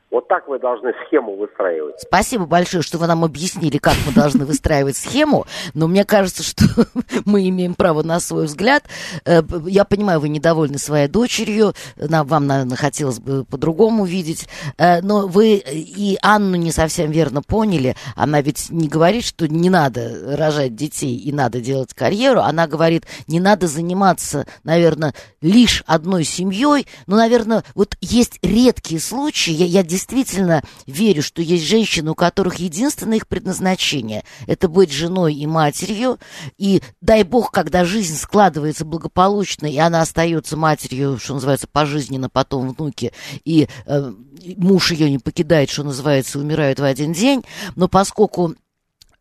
[0.08, 1.96] Вот так вы должны схему выстраивать.
[2.00, 5.46] Спасибо большое, что вы нам объяснили, как мы должны выстраивать схему.
[5.74, 6.64] Но мне кажется, что
[7.24, 8.84] мы имеем право на свой взгляд.
[9.24, 11.74] Э, я понимаю, вы недовольны своей дочерью.
[11.96, 14.48] Вам, наверное, хотелось бы по-другому видеть.
[14.78, 17.96] Э, но вы и Анну не совсем верно поняли.
[18.14, 22.42] Она ведь не говорит, что не надо рожать детей и надо делать карьеру.
[22.42, 26.86] Она говорит, не надо заниматься, наверное, лишь одной семьей.
[27.08, 29.50] Но, наверное, вот есть редкие случаи.
[29.50, 35.34] Я, я действительно верю, что есть женщины, у которых единственное их предназначение– это быть женой
[35.34, 36.18] и матерью.
[36.58, 42.74] И дай бог, когда жизнь складывается благополучно, и она остается матерью, что называется, пожизненно, потом
[42.74, 43.12] внуки,
[43.44, 44.12] и э,
[44.56, 47.42] муж ее не покидает, что называется, умирают в один день.
[47.74, 48.54] Но поскольку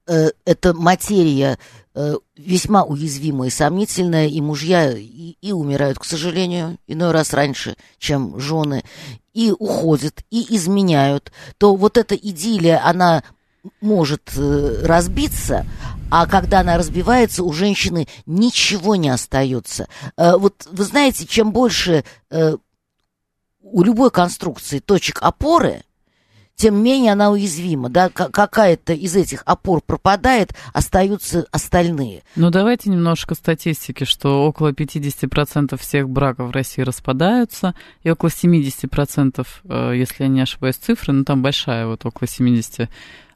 [0.08, 1.58] э, эта материя
[1.94, 7.78] э, весьма уязвимая и сомнительная, и мужья и, и умирают, к сожалению, иной раз раньше,
[7.98, 8.84] чем жены
[9.36, 13.24] и уходят, и изменяют, то вот эта идиллия, она
[13.82, 15.66] может э, разбиться,
[16.10, 19.88] а когда она разбивается, у женщины ничего не остается.
[20.18, 22.56] Э, вот вы знаете, чем больше э,
[23.62, 25.84] у любой конструкции точек опоры,
[26.56, 32.24] тем менее она уязвима, да, какая-то из этих опор пропадает, остаются остальные.
[32.36, 39.46] Ну, давайте немножко статистики, что около 50% всех браков в России распадаются, и около 70%,
[39.66, 42.90] э, если я не ошибаюсь, цифры, ну, там большая, вот около 70,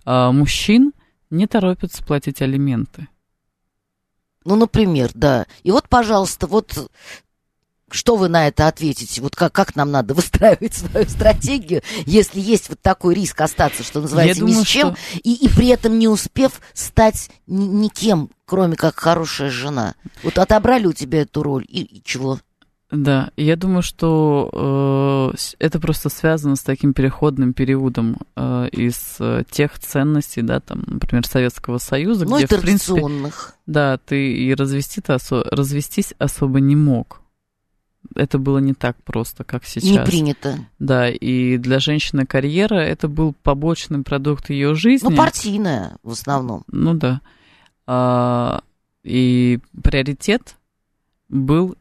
[0.06, 0.94] э, мужчин
[1.30, 3.08] не торопятся платить алименты.
[4.46, 5.46] Ну, например, да.
[5.64, 6.90] И вот, пожалуйста, вот
[7.92, 9.22] что вы на это ответите?
[9.22, 14.02] Вот как, как нам надо выстраивать свою стратегию, если есть вот такой риск остаться, что
[14.02, 15.20] называется, ни с чем, что...
[15.24, 19.96] и, и при этом не успев стать ни, никем, кроме как хорошая жена?
[20.24, 22.40] Вот отобрали у тебя эту роль, и, и чего?
[22.92, 29.44] Да, я думаю, что э, это просто связано с таким переходным периодом э, из э,
[29.50, 33.04] тех ценностей, да, там, например, Советского Союза, ну, где, в принципе,
[33.68, 37.22] да, ты и развести-то осо- развестись особо не мог
[38.16, 39.84] это было не так просто, как сейчас.
[39.84, 40.58] Не принято.
[40.80, 45.10] Да, и для женщины карьера это был побочный продукт ее жизни.
[45.10, 46.64] Ну, партийная в основном.
[46.68, 47.22] Ну да.
[47.86, 48.62] А,
[49.04, 50.56] и приоритет
[51.30, 51.76] был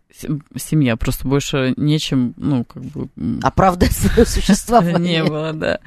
[0.57, 3.09] семья, просто больше нечем, ну, как бы...
[3.42, 5.22] Оправдать свое существование.
[5.22, 5.81] Не было, да.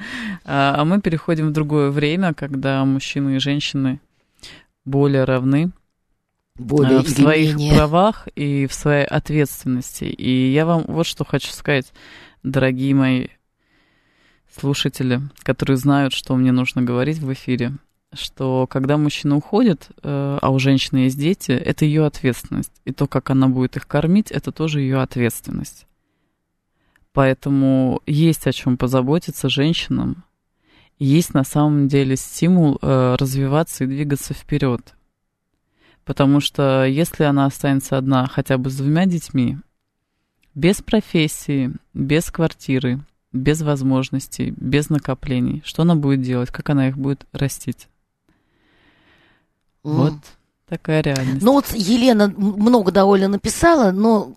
[0.44, 4.00] А, а мы переходим в другое время, когда мужчины и женщины
[4.84, 5.70] более равны,
[6.56, 7.74] более в своих менее.
[7.74, 10.04] правах и в своей ответственности.
[10.04, 11.92] И я вам вот что хочу сказать,
[12.42, 13.28] дорогие мои
[14.54, 17.72] слушатели, которые знают, что мне нужно говорить в эфире,
[18.12, 22.72] что когда мужчина уходит, э, а у женщины есть дети, это ее ответственность.
[22.84, 25.86] И то, как она будет их кормить, это тоже ее ответственность.
[27.12, 30.24] Поэтому есть о чем позаботиться женщинам.
[30.98, 34.94] Есть на самом деле стимул э, развиваться и двигаться вперед.
[36.04, 39.58] Потому что если она останется одна хотя бы с двумя детьми,
[40.54, 43.00] без профессии, без квартиры,
[43.32, 47.88] без возможностей, без накоплений, что она будет делать, как она их будет растить?
[49.84, 49.94] Mm.
[49.94, 50.14] Вот
[50.68, 51.42] такая реальность.
[51.42, 54.36] Ну вот Елена много довольно написала, но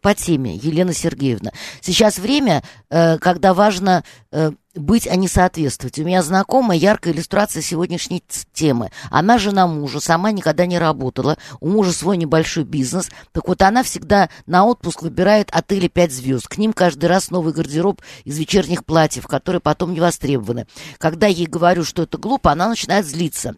[0.00, 1.52] по теме, Елена Сергеевна.
[1.80, 5.98] Сейчас время, э, когда важно э, быть, а не соответствовать.
[5.98, 8.90] У меня знакомая яркая иллюстрация сегодняшней темы.
[9.10, 11.36] Она жена мужа, сама никогда не работала.
[11.60, 13.10] У мужа свой небольшой бизнес.
[13.32, 16.48] Так вот, она всегда на отпуск выбирает отели 5 звезд.
[16.48, 20.66] К ним каждый раз новый гардероб из вечерних платьев, которые потом не востребованы.
[20.98, 23.56] Когда ей говорю, что это глупо, она начинает злиться.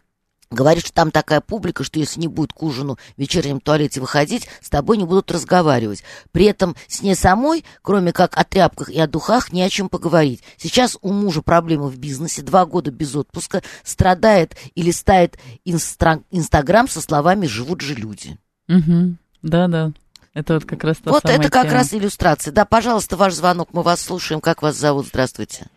[0.51, 4.47] Говорит, что там такая публика, что если не будет к ужину в вечернем туалете выходить,
[4.61, 6.03] с тобой не будут разговаривать.
[6.31, 9.89] При этом с ней самой, кроме как о тряпках и о духах, не о чем
[9.89, 10.41] поговорить.
[10.57, 16.87] Сейчас у мужа проблемы в бизнесе, два года без отпуска, страдает и листает инстра- Инстаграм
[16.87, 18.37] со словами «живут же люди».
[18.67, 19.15] Угу.
[19.43, 19.91] Да-да.
[20.33, 21.73] Это вот как раз та Вот это как тема.
[21.75, 22.51] раз иллюстрация.
[22.51, 24.41] Да, пожалуйста, ваш звонок, мы вас слушаем.
[24.41, 25.07] Как вас зовут?
[25.07, 25.67] Здравствуйте.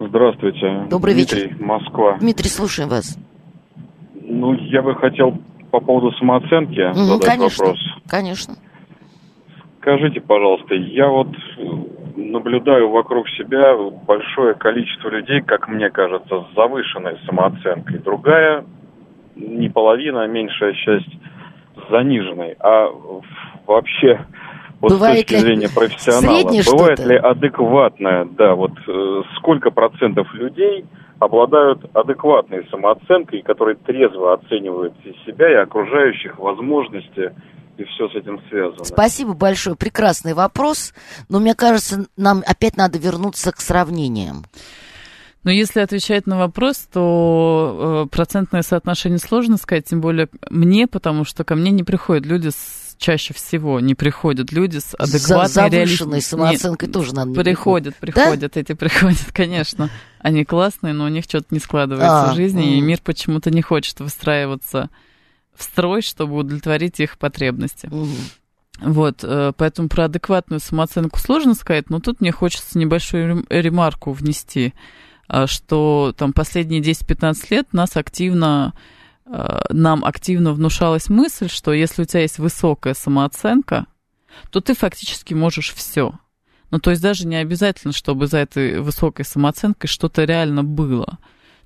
[0.00, 0.86] Здравствуйте.
[0.88, 1.56] Добрый Дмитрий, вечер.
[1.60, 2.18] Москва.
[2.18, 3.16] Дмитрий, слушаем вас.
[4.32, 5.36] Ну, я бы хотел
[5.70, 7.80] по поводу самооценки Мгм, задать конечно, вопрос.
[8.08, 8.54] конечно.
[9.80, 11.62] Скажите, пожалуйста, я вот э,
[12.16, 13.74] наблюдаю вокруг себя
[14.06, 17.98] большое количество людей, как мне кажется, с завышенной самооценкой.
[17.98, 18.64] Другая,
[19.36, 21.12] не половина, а меньшая часть
[21.76, 22.56] с заниженной.
[22.60, 22.88] А
[23.66, 24.24] вообще,
[24.80, 30.32] вот Бывает с точки ли зрения профессионала, бывает ли адекватное, да, вот э, сколько процентов
[30.32, 30.86] людей
[31.24, 37.32] обладают адекватной самооценкой, которые трезво оценивают и себя, и окружающих возможности,
[37.78, 38.84] и все с этим связано.
[38.84, 39.76] Спасибо большое.
[39.76, 40.92] Прекрасный вопрос.
[41.28, 44.44] Но мне кажется, нам опять надо вернуться к сравнениям.
[45.44, 51.24] Но если отвечать на вопрос, то э, процентное соотношение сложно сказать, тем более мне, потому
[51.24, 55.52] что ко мне не приходят люди с чаще всего не приходят люди с адекватной За
[55.52, 59.90] завышенной самооценкой Не, тоже надо не Приходят, приходят, эти приходят, конечно.
[60.20, 63.60] Они классные, но у них что-то не складывается А, в жизни, и мир почему-то не
[63.60, 64.88] хочет выстраиваться
[65.54, 67.88] в строй, чтобы удовлетворить их потребности.
[67.88, 68.16] Мгм.
[68.80, 74.12] Вот, э, поэтому про адекватную самооценку сложно сказать, но тут мне хочется небольшую рем- ремарку
[74.12, 74.74] внести,
[75.28, 78.72] а, что там последние 10-15 лет нас активно,
[79.24, 83.86] нам активно внушалась мысль, что если у тебя есть высокая самооценка,
[84.50, 86.18] то ты фактически можешь все.
[86.70, 91.18] Ну, то есть даже не обязательно, чтобы за этой высокой самооценкой что-то реально было.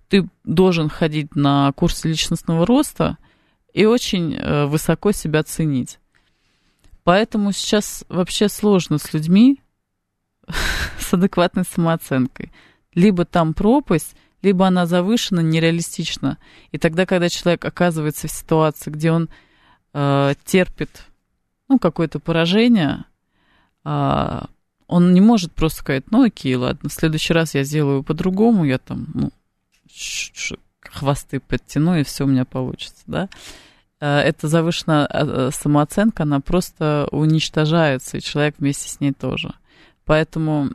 [0.09, 3.17] Ты должен ходить на курсы личностного роста
[3.73, 6.01] и очень э, высоко себя ценить.
[7.05, 9.61] Поэтому сейчас вообще сложно с людьми
[10.99, 12.53] с адекватной самооценкой.
[12.93, 16.39] Либо там пропасть, либо она завышена, нереалистична.
[16.71, 19.29] И тогда, когда человек оказывается в ситуации, где он
[19.93, 21.03] э, терпит
[21.69, 23.05] ну, какое-то поражение,
[23.83, 24.47] а,
[24.87, 28.79] он не может просто сказать, ну окей, ладно, в следующий раз я сделаю по-другому, я
[28.79, 29.31] там, ну,
[30.81, 33.29] хвосты подтяну, и все у меня получится, да.
[33.99, 39.55] Э, Эта завышенная э, самооценка, она просто уничтожается, и человек вместе с ней тоже.
[40.05, 40.71] Поэтому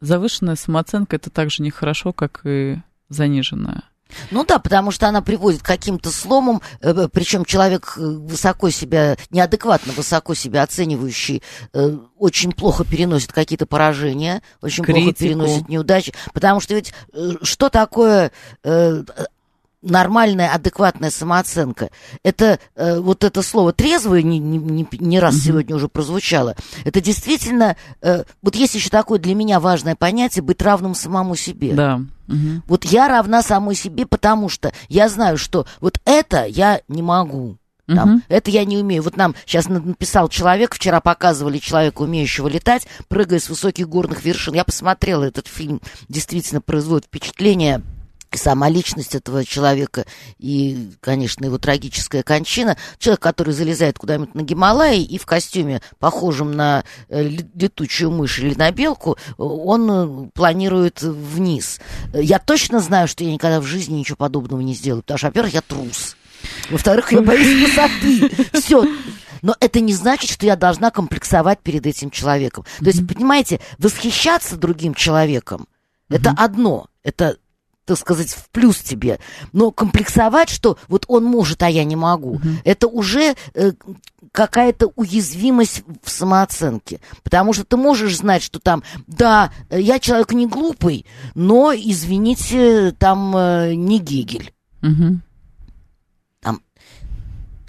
[0.00, 3.84] завышенная самооценка это так же нехорошо, как и заниженная.
[4.30, 9.16] Ну да, потому что она приводит к каким-то сломам, э, причем человек э, высоко себя,
[9.30, 15.18] неадекватно высоко себя оценивающий, э, очень плохо переносит какие-то поражения, очень плохо Критику.
[15.18, 18.32] переносит неудачи, потому что ведь э, что такое
[18.64, 19.04] э,
[19.82, 21.90] нормальная, адекватная самооценка.
[22.22, 26.54] Это э, вот это слово трезвое не, не, не- не раз сегодня уже прозвучало.
[26.84, 31.72] Это действительно, э, вот есть еще такое для меня важное понятие быть равным самому себе.
[31.72, 32.00] Да.
[32.26, 32.62] Мгм.
[32.66, 37.56] Вот я равна самой себе, потому что я знаю, что вот это я не могу.
[37.86, 38.22] Там, Мгм.
[38.28, 39.02] Это я не умею.
[39.02, 44.54] Вот нам сейчас написал человек, вчера показывали человека, умеющего летать, прыгая с высоких горных вершин.
[44.54, 47.82] Я посмотрела этот фильм, действительно производит впечатление
[48.36, 50.06] сама личность этого человека,
[50.38, 52.76] и, конечно, его трагическая кончина.
[52.98, 58.38] Человек, который залезает куда-нибудь на Гималаи и в костюме, похожем на э, ле- летучую мышь
[58.38, 61.80] или на белку, он э, планирует вниз.
[62.12, 65.54] Я точно знаю, что я никогда в жизни ничего подобного не сделаю, потому что, во-первых,
[65.54, 66.16] я трус.
[66.70, 68.30] Во-вторых, я боюсь высоты.
[68.60, 68.86] Все.
[69.42, 72.64] Но это не значит, что я должна комплексовать перед этим человеком.
[72.78, 75.66] То есть, понимаете, восхищаться другим человеком
[76.10, 76.88] это одно.
[77.02, 77.36] Это
[77.90, 79.18] так сказать, в плюс тебе.
[79.52, 83.72] Но комплексовать, что вот он может, а я не могу, это уже э,
[84.30, 87.00] какая-то уязвимость в самооценке.
[87.24, 93.36] Потому что ты можешь знать, что там, да, я человек не глупый, но, извините, там
[93.36, 94.52] э, не Гегель.
[94.82, 95.22] Мгм.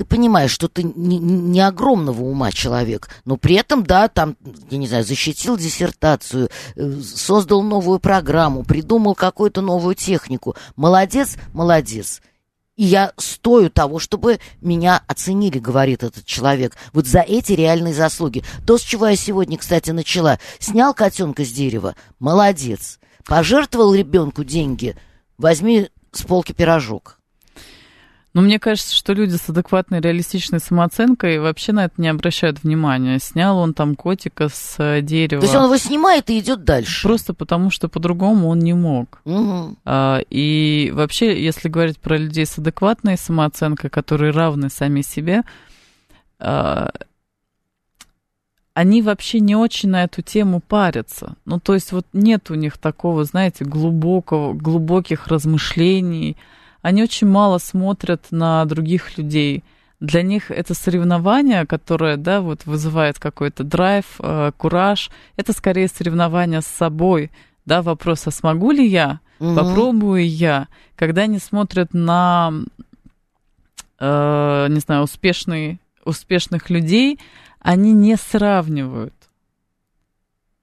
[0.02, 4.36] Ты понимаешь, что ты не, не огромного ума человек, но при этом, да, там,
[4.72, 10.56] я не знаю, защитил диссертацию, э, создал новую программу, придумал какую-то новую технику.
[10.76, 12.24] Молодец, молодец.
[12.78, 16.76] И я стою того, чтобы меня оценили, говорит этот человек.
[16.94, 18.44] Вот за эти реальные заслуги.
[18.66, 20.40] То, с чего я сегодня, кстати, начала.
[20.58, 21.96] Снял котенка с дерева.
[22.18, 23.00] Молодец.
[23.24, 24.96] Пожертвовал ребенку деньги.
[25.38, 27.21] Возьми с полки пирожок.
[28.34, 33.20] Но мне кажется, что люди с адекватной реалистичной самооценкой вообще на это не обращают внимания.
[33.20, 35.42] Снял он там котика с э, дерева.
[35.42, 37.06] То есть он его снимает и идет дальше.
[37.06, 39.22] Просто потому, что по-другому он не мог.
[39.26, 39.76] Угу.
[39.84, 45.44] А, и вообще, если говорить про людей с адекватной самооценкой, которые равны сами себе,
[46.40, 46.90] а,
[48.74, 51.36] они вообще не очень на эту тему парятся.
[51.46, 56.38] Ну, то есть вот нет у них такого, знаете, глубокого, глубоких размышлений,
[56.82, 59.64] они очень мало смотрят на других людей.
[60.00, 66.62] Для них это соревнование, которое, да, вот вызывает какой-то драйв, э, кураж, это скорее соревнование
[66.62, 67.30] с собой,
[67.66, 69.56] да, вопрос, а смогу ли я, Мгм.
[69.56, 72.52] попробую я, когда они смотрят на,
[74.00, 77.20] э, не знаю, успешные, успешных людей,
[77.60, 79.14] они не сравнивают.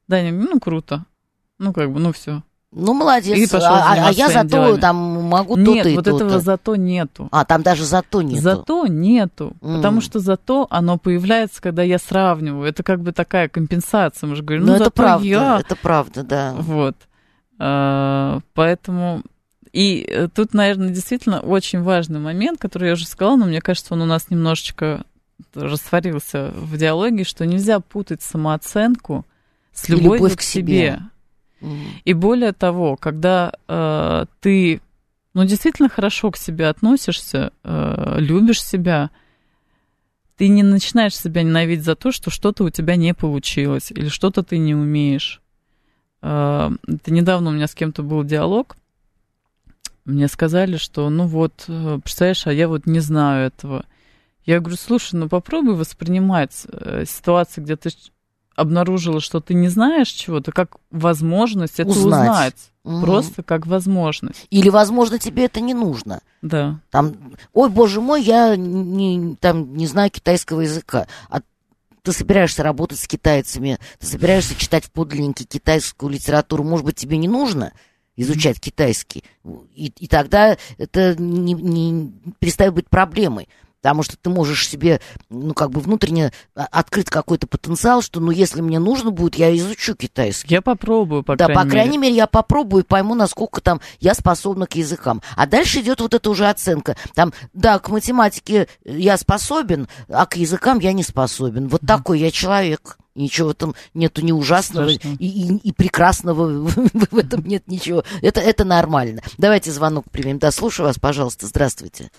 [0.08, 1.04] Да, они, ну, круто.
[1.58, 2.42] Ну, как бы, ну, все.
[2.70, 3.36] Ну, молодец.
[3.36, 4.80] И пошел а, а- я зато делами.
[4.80, 6.24] там могу Нет, то-то и вот то-то.
[6.26, 7.28] этого зато нету.
[7.32, 8.42] А, там даже зато нету.
[8.42, 9.52] Зато нету.
[9.62, 9.76] М.
[9.76, 12.68] Потому что зато оно появляется, когда я сравниваю.
[12.68, 14.26] Это как бы такая компенсация.
[14.26, 15.60] Мы же говорим, Ну, ну, это правда, я.
[15.60, 16.54] это правда, да.
[16.58, 16.96] Вот.
[17.58, 19.22] А, поэтому...
[19.72, 23.94] И э, тут, наверное, действительно очень важный момент, который я уже сказала, но мне кажется,
[23.94, 25.04] он у нас немножечко
[25.54, 29.24] растворился в диалоге, что нельзя путать самооценку
[29.72, 30.74] с любовью любовь к к себе.
[30.74, 31.00] себе.
[32.04, 34.80] И более того, когда э, ты,
[35.34, 39.10] ну, действительно хорошо к себе относишься, э, любишь себя,
[40.36, 44.42] ты не начинаешь себя ненавидеть за то, что что-то у тебя не получилось или что-то
[44.44, 45.42] ты не умеешь.
[46.22, 48.76] Э, это недавно у меня с кем-то был диалог.
[50.04, 53.84] Мне сказали, что, ну вот, э, представляешь, а я вот не знаю этого.
[54.46, 57.90] Я говорю, слушай, ну попробуй воспринимать э, ситуации, где ты
[58.58, 62.28] обнаружила, что ты не знаешь чего-то, как возможность это Узнать.
[62.30, 62.56] узнать.
[62.82, 63.00] Мгм.
[63.02, 64.46] Просто как возможность.
[64.50, 66.20] Или, возможно, тебе это не нужно.
[66.42, 66.80] Да.
[66.90, 67.14] Там,
[67.52, 71.06] ой, боже мой, я не, там, не знаю китайского языка.
[71.30, 71.40] А
[72.02, 76.64] ты собираешься работать с китайцами, ты собираешься читать в подлиннике китайскую литературу.
[76.64, 77.72] Может быть, тебе не нужно
[78.16, 79.22] изучать китайский.
[79.76, 83.48] И, и тогда это не, не перестает быть проблемой.
[83.80, 85.00] Потому что ты можешь себе,
[85.30, 89.56] ну, как бы внутренне а- открыть какой-то потенциал, что, ну, если мне нужно будет, я
[89.56, 90.52] изучу китайский.
[90.52, 92.10] Я попробую, по да, крайней по крайней мере.
[92.10, 95.22] мере, я попробую и пойму, насколько там я способна к языкам.
[95.36, 96.96] А дальше идет вот эта уже оценка.
[97.14, 101.68] Там, да, к математике я способен, а к языкам я не способен.
[101.68, 102.98] Вот такой я человек.
[103.14, 108.04] Ничего в этом нету ни ужасного и, и- и прекрасного в этом нет ничего.
[108.22, 109.22] Это, это нормально.
[109.38, 110.38] Давайте звонок примем.
[110.38, 111.46] Да, слушаю вас, пожалуйста.
[111.46, 112.10] Здравствуйте.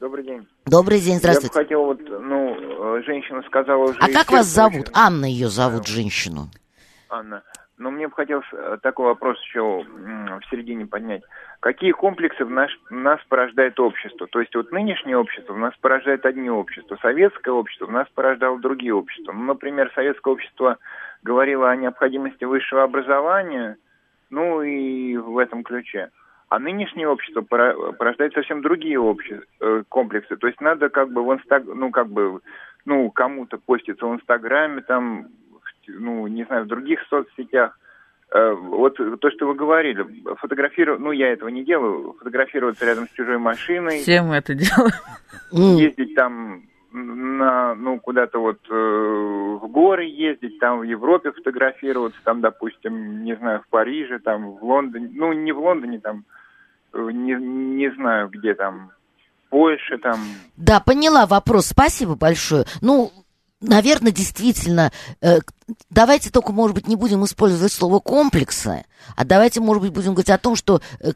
[0.00, 0.46] Добрый день.
[0.64, 1.54] Добрый день, Я здравствуйте.
[1.54, 3.98] бы хотел вот, ну, э, женщина сказала уже...
[3.98, 4.90] А как вас зовут?
[4.94, 6.50] Анна ее зовут, женщину.
[7.08, 7.42] Анна.
[7.78, 11.22] Но мне бы хотелось э, такой вопрос еще в середине поднять.
[11.58, 14.28] Какие комплексы в наш, в нас порождает общество?
[14.28, 18.60] То есть вот нынешнее общество в нас порождает одни общества, советское общество в нас порождало
[18.60, 19.32] другие общества.
[19.32, 20.78] Ну, например, советское общество
[21.24, 23.76] говорило о необходимости высшего образования,
[24.30, 26.10] ну и в этом ключе.
[26.50, 30.36] А нынешнее общество пора- порождает совсем другие обще- э, комплексы.
[30.36, 31.64] То есть надо как бы в инстаг...
[31.66, 32.40] ну как бы,
[32.86, 35.28] ну кому-то поститься в Инстаграме, там,
[35.86, 37.78] ну не знаю, в других соцсетях.
[38.30, 43.12] Э, Вот то, что вы говорили, фотографировать, ну я этого не делаю, фотографироваться рядом с
[43.12, 44.92] чужой машиной, Все мы это делаем.
[45.76, 52.40] Ездить там на, ну, куда-то вот э, в горы ездить, там в Европе фотографироваться, там,
[52.40, 56.24] допустим, не знаю, в Париже, там, в Лондоне, ну, не в Лондоне, там,
[56.94, 58.90] э, не, не знаю, где там,
[59.46, 60.18] в Польше, там,
[60.56, 61.66] Да, поняла вопрос.
[61.66, 62.64] Спасибо большое.
[62.80, 63.12] Ну,
[63.60, 65.38] наверное, действительно, э,
[65.90, 68.84] давайте только, может быть, не будем использовать слово комплексы,
[69.16, 71.12] а давайте, может быть, будем говорить о том, что э,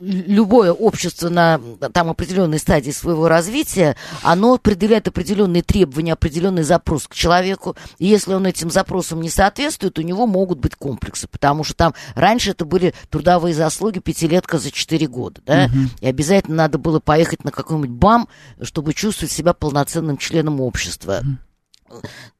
[0.00, 1.60] любое общество на
[1.92, 8.34] там определенной стадии своего развития, оно предъявляет определенные требования, определенный запрос к человеку, и если
[8.34, 12.64] он этим запросам не соответствует, у него могут быть комплексы, потому что там раньше это
[12.64, 17.90] были трудовые заслуги пятилетка за 4 года, да, и обязательно надо было поехать на какой-нибудь
[17.90, 18.28] БАМ,
[18.60, 21.22] чтобы чувствовать себя полноценным членом общества.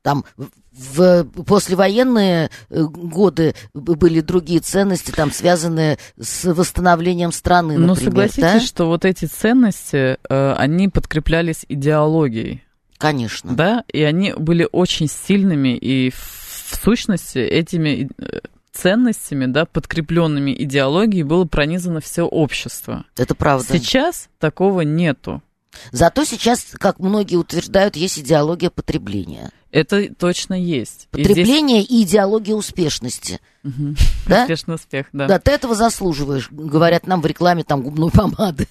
[0.03, 0.25] Там
[0.73, 8.43] в послевоенные э, годы были другие ценности, там связанные с восстановлением страны, Но например, согласитесь,
[8.43, 8.61] да?
[8.61, 12.65] что вот эти ценности, э, они подкреплялись идеологией,
[12.99, 13.55] Конечно.
[13.55, 16.43] да, и они были очень сильными, и в
[16.73, 18.41] в сущности этими э,
[18.73, 23.05] ценностями, да, подкрепленными идеологией было пронизано все общество.
[23.17, 23.67] Это правда.
[23.67, 25.43] Сейчас такого нету.
[25.91, 29.51] Зато сейчас, как многие утверждают, есть идеология потребления.
[29.70, 31.09] Это точно есть.
[31.14, 33.41] И Потребление и, идеология успешности.
[33.62, 33.97] Мгм.
[34.27, 34.43] Да?
[34.43, 35.27] Успешный успех, да.
[35.27, 38.68] Да, ты этого заслуживаешь, говорят нам в рекламе там губной помады.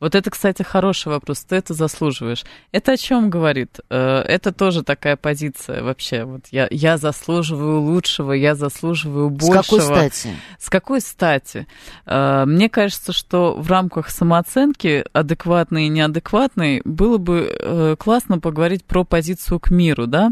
[0.00, 1.40] Вот это, кстати, хороший вопрос.
[1.40, 2.44] Ты это заслуживаешь.
[2.70, 3.80] Это о чем говорит?
[3.90, 6.24] Э, Это тоже такая позиция вообще.
[6.24, 9.62] Вот я, я заслуживаю лучшего, я заслуживаю С большего.
[9.62, 10.28] какой стати?
[10.58, 11.66] С какой стати?
[12.06, 18.84] Э, Мне кажется, что в рамках самооценки адекватной и неадекватной было бы э, классно поговорить
[18.84, 20.30] про позицию к миру, да?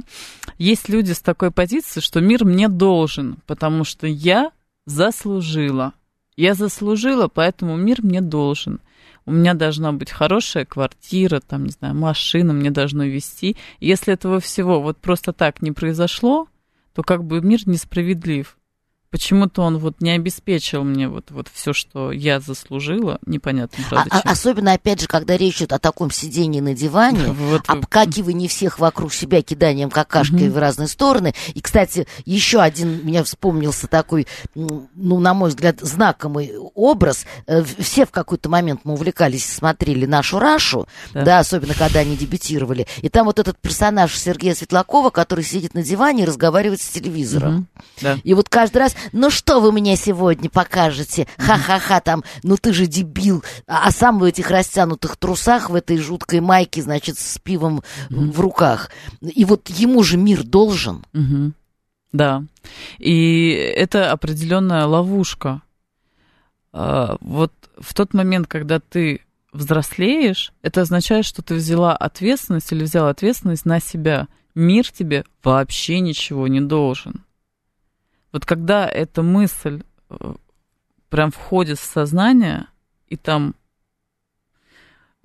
[0.59, 4.53] Есть люди с такой позицией, что мир мне должен, потому что я
[4.87, 5.93] заслужила.
[6.37, 8.81] Я заслужила, поэтому мир мне должен.
[9.27, 13.57] У меня должна быть хорошая квартира, там, не знаю, машина мне должно вести.
[13.81, 16.49] Если этого всего вот просто так не произошло,
[16.95, 18.56] то как бы мир несправедлив.
[19.17, 24.11] Почему-то он вот не обеспечил мне вот, вот все, что я заслужила, непонятно, А- правда,
[24.12, 24.31] а- чем.
[24.31, 29.14] особенно, опять же, когда речь идет о таком сидении на диване, Вот, обкакивании всех вокруг
[29.14, 30.53] себя, киданием какашкой Мгм.
[30.53, 31.33] в разные стороны.
[31.55, 37.25] И, кстати, еще один меня вспомнился такой, ну, на мой взгляд, знакомый образ.
[37.47, 41.23] Э, Все в какой-то момент мы увлекались, смотрели нашу Рашу, Да.
[41.25, 41.39] да.
[41.39, 42.87] особенно когда они дебютировали.
[43.01, 47.53] И там вот этот персонаж Сергея Светлакова, который сидит на диване и разговаривает с телевизором.
[47.55, 47.67] Мгм.
[48.03, 48.19] Да.
[48.25, 51.27] И вот каждый раз, ну что вы мне сегодня покажете?
[51.39, 53.43] Ха-ха-ха, там, ну ты же дебил.
[53.67, 58.41] А, а сам в этих растянутых трусах, в этой жуткой майке, значит, с пивом в
[58.41, 58.91] руках.
[59.21, 61.05] И вот ему же мир должен.
[61.13, 61.55] Мгм.
[62.13, 62.45] Да.
[62.99, 65.63] И это определенная ловушка.
[66.73, 69.21] А, Вот в тот момент, когда ты
[69.53, 74.29] взрослеешь, это означает, что ты взяла ответственность или взял ответственность на себя.
[74.55, 77.26] Мир тебе вообще ничего не должен.
[78.37, 79.80] Вот когда эта мысль
[80.11, 80.34] э,
[81.09, 82.66] прям входит в сознание,
[83.09, 83.55] и там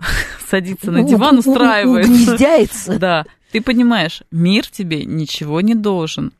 [0.48, 2.10] садится на диван, устраивается.
[2.10, 2.98] Угнездяется.
[2.98, 6.32] Да, ты понимаешь, мир тебе ничего не должен.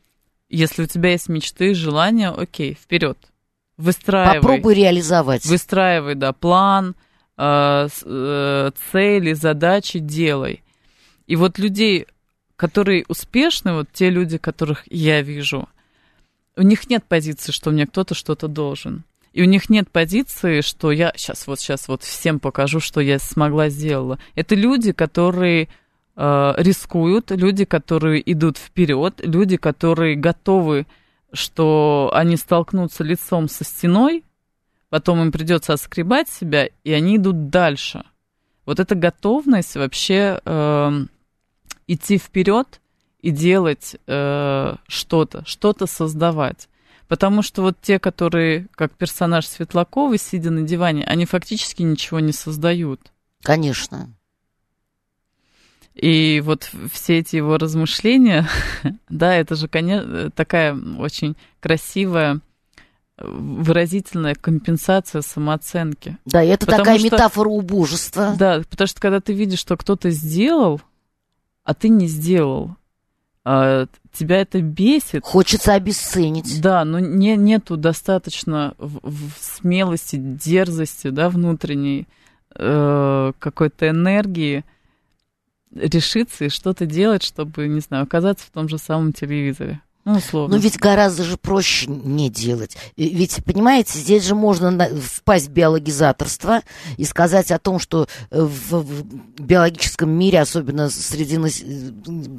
[0.48, 3.18] Если у тебя есть мечты, желания, окей, вперед.
[3.76, 4.40] Выстраивай.
[4.40, 5.44] Попробуй реализовать.
[5.44, 6.94] Выстраивай, да, план,
[7.36, 8.72] цели,
[9.34, 10.62] задачи делай.
[11.26, 12.06] И вот людей,
[12.56, 15.68] которые успешны, вот те люди, которых я вижу,
[16.56, 19.04] у них нет позиции, что мне кто-то что-то должен.
[19.32, 23.18] И у них нет позиции, что я сейчас вот сейчас вот всем покажу, что я
[23.18, 24.18] смогла сделала.
[24.34, 25.68] Это люди, которые
[26.16, 30.86] э, рискуют, люди, которые идут вперед, люди, которые готовы,
[31.32, 34.22] что они столкнутся лицом со стеной,
[34.90, 38.04] потом им придется отскребать себя, и они идут дальше.
[38.66, 41.08] Вот эта готовность вообще эм,
[41.86, 42.81] идти вперед
[43.22, 46.68] и делать э, что-то, что-то создавать.
[47.08, 52.32] Потому что вот те, которые, как персонаж Светлакова, сидя на диване, они фактически ничего не
[52.32, 53.12] создают.
[53.42, 54.12] Конечно.
[55.94, 58.48] И вот все эти его размышления,
[59.08, 62.40] да, это же, конечно, такая очень красивая,
[63.18, 66.16] выразительная компенсация самооценки.
[66.24, 68.34] Да, и это Потому такая что- метафора убожества.
[68.38, 70.80] Да, потому что когда ты видишь, что кто-то сделал,
[71.62, 72.74] а ты не сделал,
[73.44, 75.24] тебя это бесит.
[75.24, 76.60] Хочется обесценить.
[76.60, 82.06] Да, но не, нету достаточно в- в смелости, дерзости, да, внутренней
[82.54, 84.64] э, какой-то энергии
[85.74, 89.80] решиться и что-то делать, чтобы, не знаю, оказаться в том же самом телевизоре.
[90.04, 90.56] Ну, условно.
[90.56, 92.76] Но ведь гораздо же проще не делать.
[92.96, 96.62] Ведь, понимаете, здесь же можно впасть в биологизаторство
[96.96, 99.04] и сказать о том, что э, в,
[99.38, 101.38] биологическом мире, особенно среди э,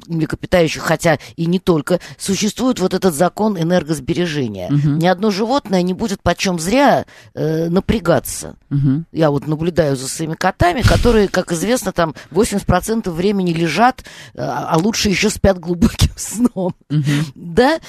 [0.08, 4.70] млекопитающих, хотя и не только, существует вот этот закон энергосбережения.
[4.70, 5.00] Мгм.
[5.00, 8.58] Ни одно животное не будет почем зря э, напрягаться.
[8.70, 9.06] Мгм.
[9.14, 14.04] Я вот наблюдаю за своими котами, которые, как известно, там 80% времени лежат,
[14.34, 17.53] э, а лучше еще спят глубоким сном Мгм.
[17.54, 17.80] Да,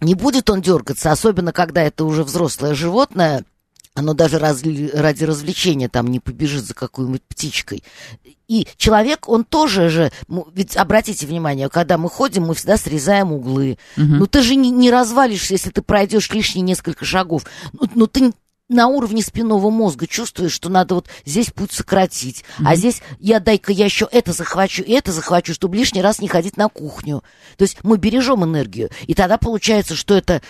[0.00, 3.44] не будет он дергаться, особенно когда это уже взрослое животное,
[3.94, 7.84] оно даже разли- ради развлечения там не побежит за какой-нибудь птичкой.
[8.48, 10.12] И человек, он тоже же,
[10.54, 13.78] ведь обратите внимание, когда мы ходим, мы всегда срезаем углы.
[13.96, 14.18] Мгм.
[14.18, 17.44] Ну ты же не, не развалишься, если ты пройдешь лишние несколько шагов.
[17.72, 18.32] Ну, ну ты
[18.72, 23.72] на уровне спинного мозга чувствуешь, что надо вот здесь путь сократить, а здесь я дай-ка
[23.72, 27.22] я еще это захвачу, и это захвачу, чтобы лишний раз не ходить на кухню.
[27.56, 30.42] То есть мы бережем энергию, и тогда получается, что это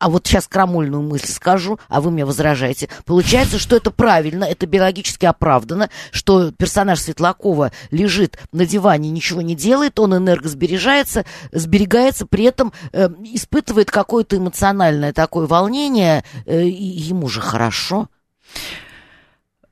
[0.00, 2.88] а вот сейчас крамольную мысль скажу, а вы мне возражаете.
[3.04, 9.54] Получается, что это правильно, это биологически оправдано, что персонаж Светлакова лежит на диване, ничего не
[9.54, 17.28] делает, он энергосбережается, сберегается, при этом э, испытывает какое-то эмоциональное такое волнение, э, и ему
[17.28, 18.08] же хорошо.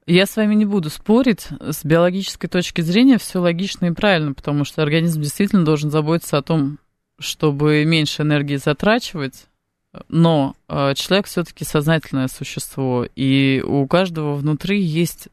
[0.06, 1.48] Я с вами не буду спорить.
[1.60, 6.42] С биологической точки зрения все логично и правильно, потому что организм действительно должен заботиться о
[6.42, 6.78] том,
[7.18, 9.46] чтобы меньше энергии затрачивать,
[10.08, 15.28] но э, человек все-таки сознательное существо, и у каждого внутри есть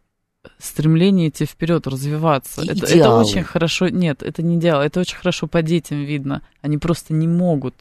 [0.59, 2.61] стремление идти вперед, развиваться.
[2.61, 3.89] Это, это очень хорошо.
[3.89, 4.81] Нет, это не идеал.
[4.81, 6.41] Это очень хорошо по детям видно.
[6.61, 7.73] Они просто не могут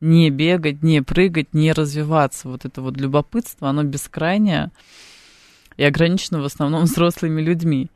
[0.00, 2.48] не бегать, не прыгать, не развиваться.
[2.48, 4.70] Вот это вот любопытство, оно бескрайнее
[5.76, 7.88] и ограничено в основном взрослыми людьми.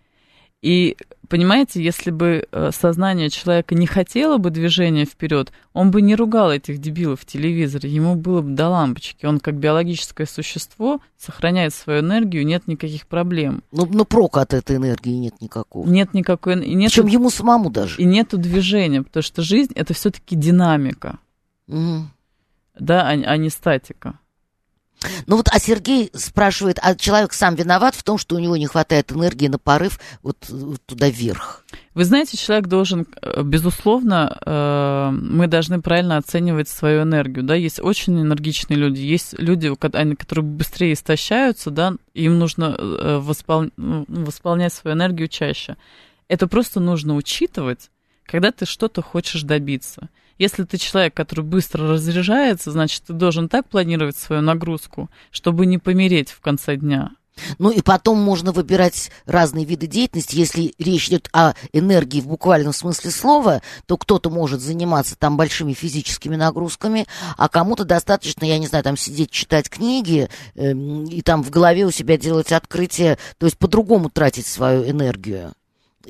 [0.62, 0.96] И
[1.28, 6.52] понимаете, если бы э, сознание человека не хотело бы движения вперед, он бы не ругал
[6.52, 9.24] этих дебилов в телевизоре, ему было бы до лампочки.
[9.24, 13.62] Он как биологическое существо сохраняет свою энергию, нет никаких проблем.
[13.72, 15.88] Ну, но прока от этой энергии нет никакого.
[15.88, 16.62] Нет никакой...
[16.62, 17.96] И нету, Причем ему самому даже.
[17.96, 21.18] И нету движения, потому что жизнь это все-таки динамика.
[21.68, 22.06] Угу.
[22.78, 24.18] Да, а, а не статика.
[25.26, 28.66] Ну вот, а Сергей спрашивает, а человек сам виноват в том, что у него не
[28.66, 30.36] хватает энергии на порыв вот,
[30.86, 31.64] туда вверх?
[31.94, 37.80] Вы знаете, человек должен, э, безусловно, э, мы должны правильно оценивать свою энергию, да, есть
[37.80, 43.70] очень энергичные люди, есть люди, которые быстрее истощаются, да, им нужно э, воспол...
[43.76, 45.76] Ну, восполнять свою энергию чаще.
[46.28, 47.90] Это просто нужно учитывать,
[48.24, 50.08] когда ты что-то хочешь добиться.
[50.40, 55.76] Если ты человек, который быстро разряжается, значит, ты должен так планировать свою нагрузку, чтобы не
[55.76, 57.10] помереть в конце дня.
[57.58, 60.36] Ну и потом можно выбирать разные виды деятельности.
[60.36, 65.74] Если речь идет о энергии в буквальном смысле слова, то кто-то может заниматься там большими
[65.74, 71.42] физическими нагрузками, а кому-то достаточно, я не знаю, там сидеть, читать книги э, и там
[71.42, 75.52] в голове у себя делать открытие, то есть по-другому тратить свою энергию.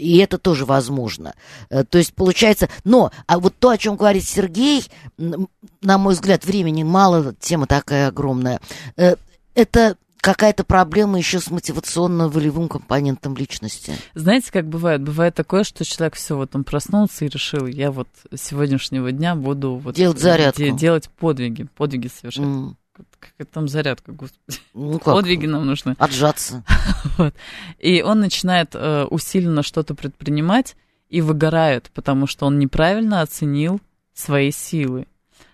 [0.01, 1.35] И это тоже возможно.
[1.69, 2.69] Э, то есть получается...
[2.85, 4.85] Но, а вот то, о чем говорит Сергей,
[5.19, 8.61] на мой взгляд, времени мало, тема такая огромная.
[8.97, 9.17] Э,
[9.55, 13.95] это какая-то проблема еще с мотивационно-волевым компонентом личности.
[14.15, 15.03] Знаете, как бывает?
[15.03, 19.35] Бывает такое, что человек все, вот он проснулся и решил, я вот с сегодняшнего дня
[19.35, 20.63] буду вот делать зарядку.
[20.77, 22.45] делать подвиги, подвиги совершать.
[22.45, 22.75] Mm
[23.19, 24.59] какая там зарядка, господи.
[24.75, 25.15] Ну как?
[25.15, 25.95] Подвиги нам нужны.
[25.99, 26.65] Отжаться.
[27.19, 27.35] вот.
[27.79, 30.77] И он начинает э, усиленно что-то предпринимать
[31.09, 33.81] и выгорает, потому что он неправильно оценил
[34.15, 35.07] свои силы.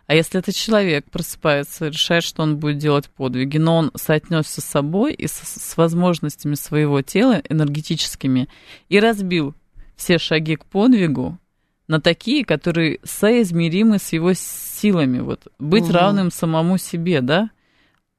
[0.07, 4.65] А если этот человек просыпается, решает, что он будет делать подвиги, но он соотнесся с
[4.65, 8.49] собой и с, с возможностями своего тела энергетическими
[8.89, 9.55] и разбил
[9.97, 11.39] все шаги к подвигу,
[11.89, 15.21] на такие, которые соизмеримы с его силами.
[15.21, 15.93] Вот быть угу.
[15.93, 17.51] равным самому себе, да?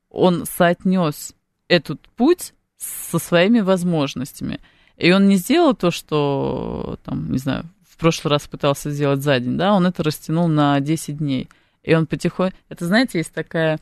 [0.09, 1.35] Он соотнес
[1.67, 4.59] этот путь со своими возможностями.
[4.95, 9.39] И он не сделал то, что, там, не знаю, в прошлый раз пытался сделать за
[9.39, 11.49] день, да, он это растянул на 10 дней.
[11.83, 12.55] И он потихоньку...
[12.69, 13.79] Это, знаете, есть такая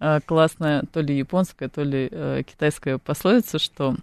[0.00, 3.96] э, классная, то ли японская, то ли э, китайская пословица, что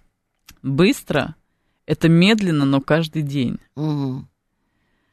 [0.62, 1.34] быстро—
[1.86, 3.58] это медленно, но каждый день.
[3.76, 4.24] Угу.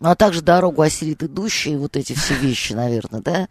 [0.03, 3.47] Ну, а также дорогу осилит идущие, вот эти все вещи, наверное, да?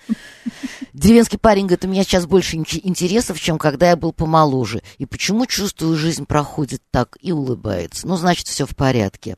[0.92, 4.82] Деревенский парень говорит, у меня сейчас больше интересов, чем когда я был помоложе.
[4.98, 8.07] И почему чувствую, жизнь проходит так и улыбается?
[8.07, 9.36] Ну, значит, все в порядке.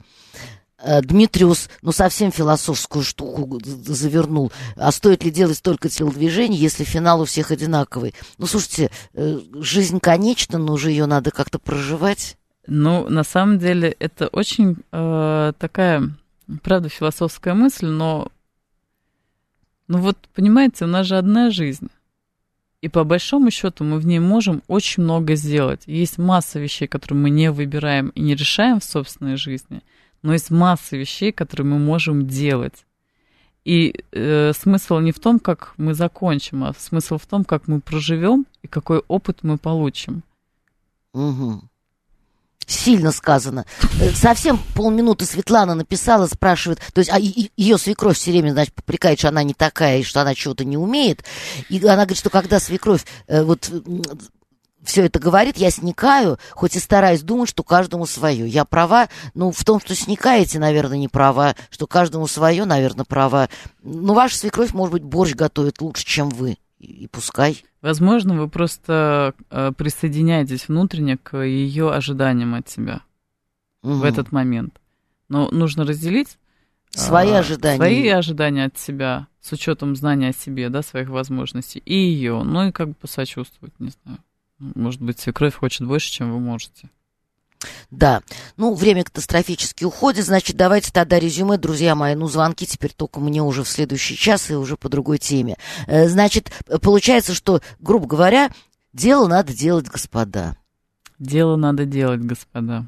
[0.82, 4.50] Э, Дмитриус, ну, совсем философскую штуку завернул.
[4.74, 8.12] А стоит ли делать столько телодвижений, если финал у всех одинаковый?
[8.38, 12.36] Ну, слушайте, э, жизнь конечна, но уже ее надо как-то проживать.
[12.66, 16.10] Ну, на самом деле, это очень э, такая
[16.62, 18.30] правда, философская мысль, но,
[19.88, 21.88] ну вот, понимаете, у нас же одна жизнь.
[22.80, 25.84] И по большому счету мы в ней можем очень много сделать.
[25.86, 29.82] Есть масса вещей, которые мы не выбираем и не решаем в собственной жизни,
[30.22, 32.84] но есть масса вещей, которые мы можем делать.
[33.64, 37.80] И э, смысл не в том, как мы закончим, а смысл в том, как мы
[37.80, 40.22] проживем и какой опыт мы получим.
[41.14, 41.62] Угу.
[42.66, 43.66] Сильно сказано.
[44.00, 49.18] Э, совсем полминуты Светлана написала, спрашивает, то есть а ее свекровь все время, значит, попрекает,
[49.18, 51.24] что она не такая, и что она чего-то не умеет.
[51.68, 53.70] И она говорит, что когда свекровь э, вот
[54.84, 58.46] все это говорит, я сникаю, хоть и стараюсь думать, что каждому свое.
[58.46, 63.48] Я права, ну, в том, что сникаете, наверное, не права, что каждому свое, наверное, права.
[63.82, 67.64] Ну, ваша свекровь, может быть, борщ готовит лучше, чем вы и пускай.
[67.82, 73.03] Возможно, вы просто э, присоединяетесь внутренне к ее ожиданиям от себя
[73.82, 73.95] угу.
[73.95, 74.80] в этот момент.
[75.28, 76.39] Но нужно разделить
[76.91, 77.76] свои а, ожидания.
[77.76, 82.68] Свои ожидания от себя с учетом знания о себе, да, своих возможностей, и ее, ну
[82.68, 84.18] и как бы посочувствовать, не знаю.
[84.59, 86.91] Может быть, свекровь хочет больше, чем вы можете.
[87.90, 88.22] Да,
[88.56, 93.42] ну, время катастрофически уходит, значит, давайте тогда резюме, друзья мои, ну, звонки теперь только мне
[93.42, 95.56] уже в следующий час и уже по другой теме.
[95.86, 96.50] Э, значит,
[96.82, 98.50] получается, что, грубо говоря,
[98.92, 100.56] дело надо делать, господа.
[101.18, 102.86] Дело надо делать, господа.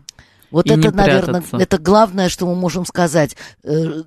[0.50, 3.36] Вот И это, наверное, это главное, что мы можем сказать.
[3.64, 4.02] Э,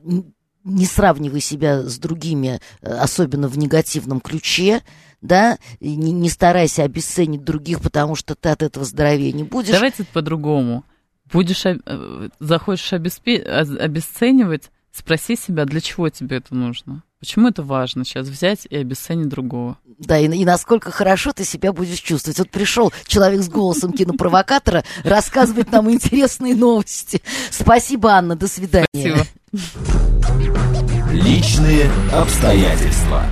[0.66, 4.82] Не сравнивай себя с другими, э, особенно в негативном ключе,
[5.22, 9.72] да, и не, не старайся обесценить других, потому что ты от этого здоровее не будешь.
[9.72, 10.84] Давайте по-другому.
[11.32, 11.78] Будешь, э,
[12.40, 17.04] захочешь обеспе- обесценивать, спроси себя, для чего тебе это нужно?
[17.20, 19.78] Почему это важно сейчас взять и обесценить другого?
[19.98, 22.40] Да, и, и насколько хорошо ты себя будешь чувствовать.
[22.40, 27.22] Вот пришел человек с голосом кинопровокатора рассказывать нам интересные новости.
[27.52, 28.88] Спасибо, Анна, до свидания.
[28.94, 29.26] Спасибо.
[31.12, 33.26] Личные обстоятельства.